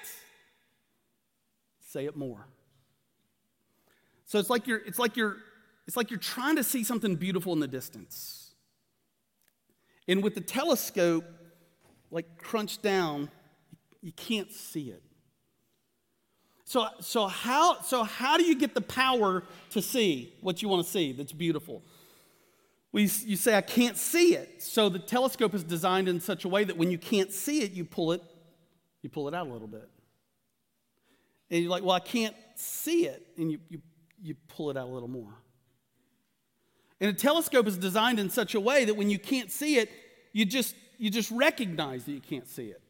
Say 1.87 2.05
it 2.05 2.15
more. 2.15 2.45
So 4.25 4.39
it's 4.39 4.49
like 4.49 4.67
you're, 4.67 4.79
it's 4.85 4.99
like 4.99 5.15
you're, 5.15 5.37
it's 5.87 5.95
like 5.95 6.09
you're 6.09 6.19
trying 6.19 6.55
to 6.55 6.63
see 6.63 6.83
something 6.83 7.15
beautiful 7.15 7.53
in 7.53 7.59
the 7.59 7.67
distance. 7.67 8.51
And 10.07 10.23
with 10.23 10.35
the 10.35 10.41
telescope, 10.41 11.25
like 12.11 12.37
crunched 12.37 12.81
down, 12.81 13.29
you 14.01 14.11
can't 14.11 14.51
see 14.51 14.89
it. 14.89 15.01
So, 16.63 16.87
so, 16.99 17.27
how, 17.27 17.81
so 17.81 18.03
how 18.03 18.37
do 18.37 18.43
you 18.43 18.55
get 18.55 18.73
the 18.73 18.81
power 18.81 19.43
to 19.71 19.81
see 19.81 20.33
what 20.41 20.61
you 20.61 20.69
want 20.69 20.85
to 20.85 20.91
see 20.91 21.11
that's 21.11 21.31
beautiful? 21.31 21.83
Well, 22.91 23.03
you, 23.03 23.09
you 23.25 23.35
say, 23.35 23.55
I 23.55 23.61
can't 23.61 23.97
see 23.97 24.35
it. 24.35 24.63
So 24.63 24.89
the 24.89 24.99
telescope 24.99 25.53
is 25.53 25.63
designed 25.63 26.07
in 26.07 26.19
such 26.19 26.45
a 26.45 26.47
way 26.49 26.63
that 26.63 26.77
when 26.77 26.89
you 26.89 26.97
can't 26.97 27.31
see 27.31 27.61
it, 27.61 27.71
you 27.71 27.85
pull 27.85 28.11
it 28.13 28.21
you 29.05 29.09
pull 29.09 29.27
it 29.27 29.35
out 29.35 29.45
a 29.45 29.51
little 29.51 29.67
bit. 29.67 29.87
And 31.51 31.61
you're 31.61 31.69
like, 31.69 31.83
well, 31.83 31.95
I 31.95 31.99
can't 31.99 32.35
see 32.55 33.05
it. 33.05 33.23
And 33.37 33.51
you, 33.51 33.59
you, 33.69 33.79
you 34.25 34.35
pull 34.47 34.69
it 34.71 34.77
out 34.77 34.87
a 34.87 34.91
little 34.91 35.09
more. 35.09 35.33
And 36.99 37.09
a 37.09 37.13
telescope 37.13 37.67
is 37.67 37.77
designed 37.77 38.19
in 38.19 38.29
such 38.29 38.55
a 38.55 38.59
way 38.59 38.85
that 38.85 38.95
when 38.95 39.09
you 39.09 39.19
can't 39.19 39.51
see 39.51 39.77
it, 39.77 39.91
you 40.33 40.45
just, 40.45 40.75
you 40.97 41.09
just 41.09 41.29
recognize 41.29 42.05
that 42.05 42.11
you 42.11 42.21
can't 42.21 42.47
see 42.47 42.67
it. 42.67 42.81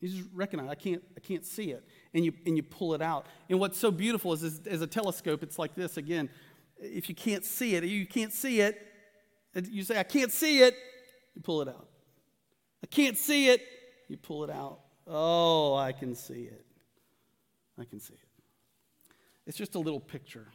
You 0.00 0.08
just 0.08 0.28
recognize, 0.32 0.68
I 0.70 0.74
can't, 0.74 1.02
I 1.16 1.20
can't 1.20 1.44
see 1.44 1.70
it. 1.70 1.84
And 2.14 2.24
you, 2.24 2.32
and 2.46 2.56
you 2.56 2.62
pull 2.62 2.94
it 2.94 3.02
out. 3.02 3.26
And 3.48 3.60
what's 3.60 3.78
so 3.78 3.90
beautiful 3.90 4.32
is, 4.32 4.42
is, 4.42 4.66
as 4.66 4.82
a 4.82 4.86
telescope, 4.86 5.42
it's 5.42 5.58
like 5.58 5.74
this 5.74 5.96
again. 5.96 6.30
If 6.78 7.08
you 7.08 7.14
can't 7.14 7.44
see 7.44 7.74
it, 7.74 7.84
you 7.84 8.06
can't 8.06 8.32
see 8.32 8.60
it, 8.60 8.80
you 9.70 9.82
say, 9.82 9.98
I 9.98 10.04
can't 10.04 10.30
see 10.32 10.60
it, 10.60 10.74
you 11.34 11.42
pull 11.42 11.62
it 11.62 11.68
out. 11.68 11.88
I 12.82 12.86
can't 12.86 13.18
see 13.18 13.48
it, 13.48 13.60
you 14.08 14.16
pull 14.16 14.44
it 14.44 14.50
out. 14.50 14.80
Oh, 15.06 15.74
I 15.74 15.92
can 15.92 16.14
see 16.14 16.42
it. 16.42 16.64
I 17.78 17.84
can 17.84 17.98
see 18.00 18.14
it. 18.14 18.27
It's 19.48 19.56
just 19.56 19.74
a 19.74 19.78
little 19.78 19.98
picture 19.98 20.46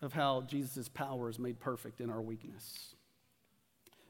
of 0.00 0.12
how 0.12 0.42
Jesus' 0.42 0.88
power 0.88 1.28
is 1.28 1.40
made 1.40 1.58
perfect 1.58 2.00
in 2.00 2.08
our 2.08 2.22
weakness. 2.22 2.94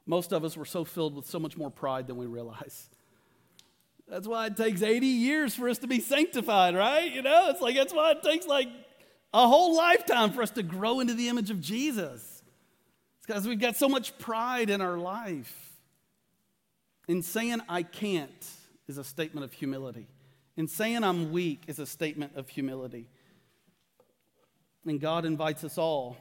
Most 0.07 0.33
of 0.33 0.45
us 0.45 0.55
were 0.55 0.67
so 0.67 0.85
filled 0.85 1.17
with 1.17 1.25
so 1.25 1.39
much 1.39 1.57
more 1.57 1.71
pride 1.71 2.07
than 2.07 2.19
we 2.19 2.27
realize. 2.27 2.91
That's 4.07 4.29
why 4.29 4.47
it 4.47 4.57
takes 4.59 4.83
80 4.83 5.07
years 5.07 5.55
for 5.55 5.69
us 5.71 5.79
to 5.79 5.87
be 5.87 5.99
sanctified, 5.99 6.75
right? 6.75 7.11
You 7.11 7.23
know, 7.23 7.49
it's 7.49 7.63
like 7.63 7.75
that's 7.75 7.95
why 7.95 8.11
it 8.11 8.23
takes 8.23 8.47
like 8.47 8.69
a 9.33 9.49
whole 9.49 9.75
lifetime 9.75 10.33
for 10.33 10.43
us 10.43 10.51
to 10.51 10.63
grow 10.63 11.01
into 11.01 11.15
the 11.15 11.31
image 11.31 11.51
of 11.51 11.59
Jesus. 11.59 12.43
It's 13.17 13.27
because 13.27 13.49
we've 13.49 13.59
got 13.59 13.77
so 13.77 13.89
much 13.89 14.17
pride 14.19 14.69
in 14.69 14.83
our 14.83 14.99
life. 14.99 15.73
In 17.09 17.23
saying 17.23 17.63
I 17.67 17.83
can't, 17.83 18.47
is 18.89 18.99
a 18.99 19.05
statement 19.05 19.45
of 19.45 19.55
humility. 19.55 20.07
And 20.59 20.69
saying 20.69 21.03
I'm 21.03 21.33
weak 21.33 21.63
is 21.67 21.79
a 21.79 21.87
statement 21.87 22.37
of 22.37 22.51
humility. 22.51 23.09
And 24.87 25.01
God 25.01 25.25
invites 25.25 25.65
us 25.65 25.79
all 25.79 26.17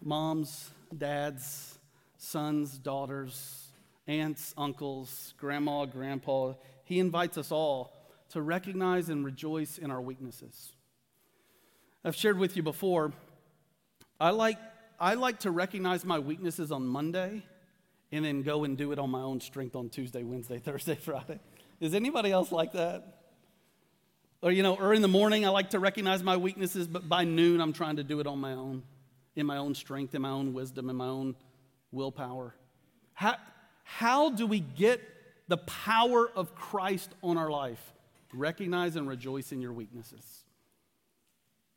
moms, 0.00 0.70
dads, 0.96 1.78
sons, 2.16 2.78
daughters, 2.78 3.72
aunts, 4.06 4.54
uncles, 4.56 5.34
grandma, 5.38 5.84
grandpa. 5.84 6.54
He 6.84 6.98
invites 6.98 7.38
us 7.38 7.50
all 7.50 7.92
to 8.30 8.40
recognize 8.40 9.08
and 9.08 9.24
rejoice 9.24 9.78
in 9.78 9.90
our 9.90 10.00
weaknesses. 10.00 10.72
I've 12.04 12.16
shared 12.16 12.38
with 12.38 12.56
you 12.56 12.62
before, 12.62 13.12
I 14.20 14.30
like, 14.30 14.58
I 14.98 15.14
like 15.14 15.40
to 15.40 15.50
recognize 15.50 16.04
my 16.04 16.18
weaknesses 16.18 16.72
on 16.72 16.86
Monday 16.86 17.42
and 18.10 18.24
then 18.24 18.42
go 18.42 18.64
and 18.64 18.76
do 18.76 18.92
it 18.92 18.98
on 18.98 19.10
my 19.10 19.20
own 19.20 19.40
strength 19.40 19.74
on 19.74 19.88
Tuesday, 19.88 20.22
Wednesday, 20.22 20.58
Thursday, 20.64 20.94
Friday. 20.94 21.40
Is 21.80 21.94
anybody 21.94 22.30
else 22.30 22.52
like 22.52 22.72
that? 22.72 23.21
Or, 24.42 24.50
you 24.50 24.64
know, 24.64 24.74
or 24.74 24.92
in 24.92 25.02
the 25.02 25.08
morning, 25.08 25.46
I 25.46 25.50
like 25.50 25.70
to 25.70 25.78
recognize 25.78 26.22
my 26.22 26.36
weaknesses, 26.36 26.88
but 26.88 27.08
by 27.08 27.22
noon, 27.22 27.60
I'm 27.60 27.72
trying 27.72 27.96
to 27.96 28.04
do 28.04 28.18
it 28.18 28.26
on 28.26 28.40
my 28.40 28.52
own, 28.52 28.82
in 29.36 29.46
my 29.46 29.56
own 29.56 29.74
strength, 29.74 30.14
in 30.16 30.22
my 30.22 30.30
own 30.30 30.52
wisdom, 30.52 30.90
in 30.90 30.96
my 30.96 31.06
own 31.06 31.36
willpower. 31.92 32.56
How, 33.14 33.36
how 33.84 34.30
do 34.30 34.46
we 34.48 34.58
get 34.58 35.00
the 35.46 35.58
power 35.58 36.28
of 36.34 36.56
Christ 36.56 37.14
on 37.22 37.38
our 37.38 37.50
life? 37.50 37.92
Recognize 38.34 38.96
and 38.96 39.06
rejoice 39.06 39.52
in 39.52 39.60
your 39.60 39.72
weaknesses. 39.72 40.44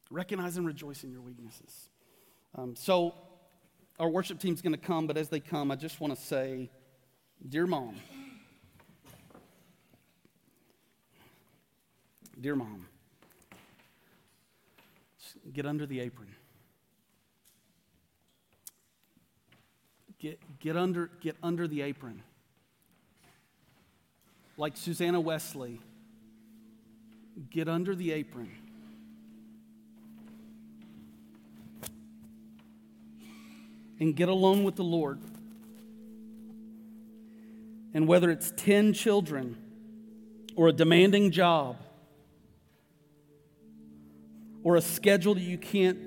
Recognize 0.10 0.58
and 0.58 0.66
rejoice 0.66 1.04
in 1.04 1.12
your 1.12 1.22
weaknesses. 1.22 1.90
Um, 2.56 2.76
so, 2.76 3.14
our 4.00 4.10
worship 4.10 4.40
team's 4.40 4.62
going 4.62 4.74
to 4.74 4.80
come, 4.80 5.08
but 5.08 5.18
as 5.18 5.30
they 5.30 5.40
come, 5.40 5.72
I 5.72 5.76
just 5.76 6.02
want 6.02 6.16
to 6.16 6.22
say, 6.22 6.70
Dear 7.48 7.68
Mom, 7.68 7.96
Dear 12.40 12.56
Mom, 12.56 12.86
get 15.54 15.66
under 15.66 15.86
the 15.86 16.00
apron. 16.00 16.30
Get, 20.20 20.40
get, 20.60 20.76
under, 20.78 21.10
get 21.22 21.36
under 21.44 21.68
the 21.68 21.82
apron. 21.82 22.22
Like 24.58 24.78
Susanna 24.78 25.20
Wesley, 25.20 25.80
get 27.50 27.68
under 27.68 27.96
the 27.96 28.12
apron. 28.12 28.52
and 34.00 34.16
get 34.16 34.30
alone 34.30 34.64
with 34.64 34.76
the 34.76 34.84
Lord. 34.84 35.20
And 37.94 38.08
whether 38.08 38.30
it's 38.30 38.52
10 38.58 38.94
children 38.94 39.58
or 40.56 40.68
a 40.68 40.74
demanding 40.74 41.32
job 41.32 41.78
or 44.66 44.76
a 44.76 44.82
schedule 44.82 45.36
that 45.36 45.44
you 45.44 45.60
can't 45.60 46.00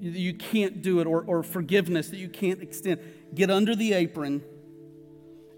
you 0.00 0.34
can't 0.34 0.82
do 0.82 1.00
it 1.00 1.06
or, 1.06 1.22
or 1.22 1.42
forgiveness 1.42 2.08
that 2.08 2.16
you 2.16 2.28
can't 2.28 2.60
extend. 2.60 3.00
Get 3.34 3.50
under 3.50 3.74
the 3.74 3.92
apron 3.92 4.42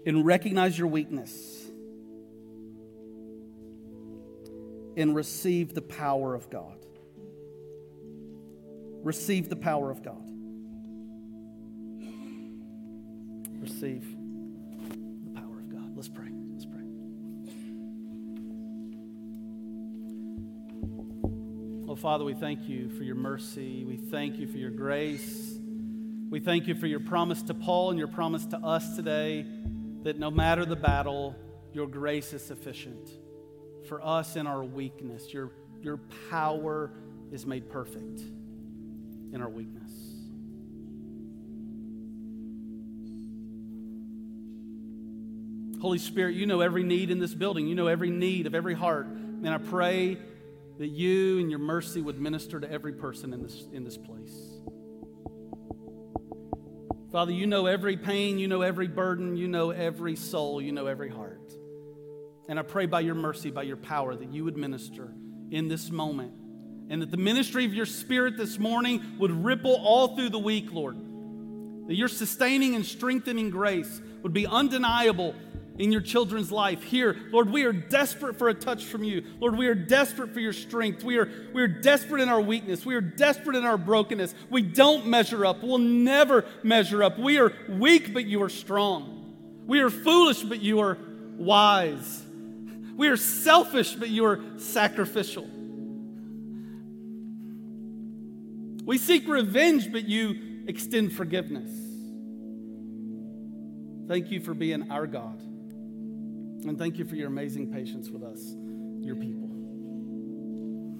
and 0.05 0.25
recognize 0.25 0.77
your 0.77 0.87
weakness 0.87 1.65
and 4.95 5.15
receive 5.15 5.73
the 5.73 5.81
power 5.81 6.33
of 6.35 6.49
god. 6.49 6.77
Receive 9.03 9.49
the 9.49 9.55
power 9.55 9.89
of 9.91 10.03
god. 10.03 10.31
Receive 13.61 14.16
Father, 21.97 22.23
we 22.23 22.35
thank 22.35 22.69
you 22.69 22.89
for 22.89 23.01
your 23.01 23.15
mercy. 23.15 23.83
We 23.83 23.97
thank 23.97 24.37
you 24.37 24.45
for 24.45 24.57
your 24.57 24.69
grace. 24.69 25.57
We 26.29 26.39
thank 26.39 26.67
you 26.67 26.75
for 26.75 26.85
your 26.85 26.99
promise 26.99 27.41
to 27.43 27.55
Paul 27.55 27.89
and 27.89 27.97
your 27.97 28.07
promise 28.07 28.45
to 28.47 28.57
us 28.57 28.95
today 28.95 29.47
that 30.03 30.19
no 30.19 30.29
matter 30.29 30.63
the 30.63 30.75
battle, 30.75 31.35
your 31.73 31.87
grace 31.87 32.33
is 32.33 32.45
sufficient. 32.45 33.09
For 33.89 33.99
us 34.05 34.35
in 34.35 34.45
our 34.45 34.63
weakness, 34.63 35.33
your, 35.33 35.51
your 35.81 35.97
power 36.29 36.91
is 37.31 37.47
made 37.47 37.67
perfect 37.67 38.21
in 39.33 39.41
our 39.41 39.49
weakness. 39.49 39.91
Holy 45.81 45.97
Spirit, 45.97 46.35
you 46.35 46.45
know 46.45 46.61
every 46.61 46.83
need 46.83 47.09
in 47.09 47.17
this 47.17 47.33
building. 47.33 47.67
You 47.67 47.73
know 47.73 47.87
every 47.87 48.11
need 48.11 48.45
of 48.45 48.53
every 48.53 48.75
heart. 48.75 49.07
And 49.07 49.49
I 49.49 49.57
pray 49.57 50.17
that 50.77 50.87
you 50.87 51.39
and 51.39 51.49
your 51.49 51.59
mercy 51.59 52.01
would 52.01 52.19
minister 52.19 52.59
to 52.59 52.71
every 52.71 52.93
person 52.93 53.33
in 53.33 53.41
this, 53.41 53.65
in 53.73 53.83
this 53.83 53.97
place. 53.97 54.57
Father, 57.11 57.31
you 57.31 57.47
know 57.47 57.65
every 57.65 57.97
pain, 57.97 58.37
you 58.37 58.47
know 58.47 58.61
every 58.61 58.87
burden, 58.87 59.37
you 59.37 59.47
know 59.47 59.71
every 59.71 60.15
soul, 60.15 60.61
you 60.61 60.71
know 60.71 60.87
every 60.87 61.09
heart. 61.09 61.53
And 62.47 62.59
I 62.59 62.61
pray 62.61 62.85
by 62.85 62.99
your 62.99 63.15
mercy, 63.15 63.49
by 63.49 63.63
your 63.63 63.77
power, 63.77 64.15
that 64.15 64.31
you 64.31 64.43
would 64.43 64.57
minister 64.57 65.13
in 65.51 65.67
this 65.67 65.89
moment. 65.89 66.33
And 66.89 67.01
that 67.01 67.11
the 67.11 67.17
ministry 67.17 67.65
of 67.65 67.73
your 67.73 67.85
spirit 67.85 68.37
this 68.37 68.59
morning 68.59 69.03
would 69.19 69.31
ripple 69.31 69.75
all 69.75 70.15
through 70.15 70.29
the 70.29 70.39
week, 70.39 70.71
Lord. 70.71 70.97
That 71.87 71.95
your 71.95 72.07
sustaining 72.07 72.75
and 72.75 72.85
strengthening 72.85 73.49
grace 73.49 74.01
would 74.21 74.33
be 74.33 74.45
undeniable 74.45 75.35
in 75.77 75.91
your 75.91 76.01
children's 76.01 76.51
life 76.51 76.83
here. 76.83 77.15
Lord, 77.31 77.49
we 77.51 77.63
are 77.63 77.73
desperate 77.73 78.37
for 78.37 78.49
a 78.49 78.53
touch 78.53 78.85
from 78.85 79.03
you. 79.03 79.23
Lord, 79.39 79.57
we 79.57 79.67
are 79.67 79.75
desperate 79.75 80.33
for 80.33 80.39
your 80.39 80.53
strength. 80.53 81.03
We 81.03 81.17
are, 81.17 81.29
we 81.53 81.61
are 81.61 81.67
desperate 81.67 82.21
in 82.21 82.29
our 82.29 82.41
weakness. 82.41 82.85
We 82.85 82.95
are 82.95 83.01
desperate 83.01 83.55
in 83.55 83.65
our 83.65 83.77
brokenness. 83.77 84.33
We 84.49 84.61
don't 84.61 85.07
measure 85.07 85.45
up. 85.45 85.63
We'll 85.63 85.77
never 85.77 86.45
measure 86.63 87.03
up. 87.03 87.19
We 87.19 87.39
are 87.39 87.53
weak, 87.69 88.13
but 88.13 88.25
you 88.25 88.41
are 88.43 88.49
strong. 88.49 89.13
We 89.67 89.79
are 89.81 89.89
foolish, 89.89 90.43
but 90.43 90.61
you 90.61 90.79
are 90.79 90.97
wise. 91.37 92.23
We 92.95 93.09
are 93.09 93.17
selfish, 93.17 93.93
but 93.93 94.09
you 94.09 94.25
are 94.25 94.39
sacrificial. 94.57 95.47
We 98.85 98.97
seek 98.97 99.27
revenge, 99.27 99.91
but 99.91 100.07
you 100.07 100.63
extend 100.67 101.13
forgiveness. 101.13 101.69
Thank 104.07 104.31
you 104.31 104.39
for 104.39 104.53
being 104.53 104.89
our 104.89 105.05
God. 105.05 105.41
And 106.69 106.77
thank 106.77 106.97
you 106.97 107.05
for 107.05 107.15
your 107.15 107.27
amazing 107.27 107.71
patience 107.71 108.09
with 108.09 108.23
us, 108.23 108.39
your 108.99 109.15
people. 109.15 109.49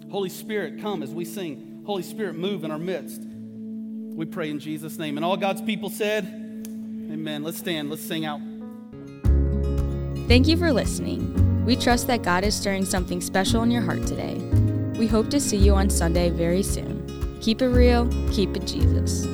Holy 0.10 0.30
Spirit, 0.30 0.82
come 0.82 1.04
as 1.04 1.12
we 1.12 1.26
sing. 1.26 1.84
Holy 1.86 2.04
Spirit, 2.04 2.36
move 2.36 2.64
in 2.64 2.72
our 2.72 2.80
midst. 2.80 3.22
We 3.22 4.26
pray 4.26 4.50
in 4.50 4.60
Jesus' 4.60 4.98
name. 4.98 5.18
And 5.18 5.26
all 5.26 5.38
God's 5.38 5.62
people 5.62 5.90
said, 5.90 6.26
Amen. 6.26 7.44
Let's 7.44 7.58
stand. 7.58 7.90
Let's 7.90 8.02
sing 8.02 8.26
out. 8.26 8.40
Thank 10.28 10.48
you 10.48 10.58
for 10.58 10.74
listening. 10.74 11.66
We 11.66 11.76
trust 11.76 12.08
that 12.08 12.24
God 12.24 12.44
is 12.44 12.56
stirring 12.56 12.86
something 12.86 13.22
special 13.22 13.64
in 13.64 13.72
your 13.72 13.82
heart 13.82 14.06
today. 14.06 14.36
We 14.98 15.08
hope 15.08 15.30
to 15.30 15.40
see 15.40 15.58
you 15.58 15.74
on 15.76 15.90
Sunday 15.90 16.30
very 16.30 16.64
soon. 16.64 17.38
Keep 17.42 17.62
it 17.62 17.68
real, 17.68 18.10
keep 18.32 18.56
it 18.56 18.66
Jesus. 18.66 19.26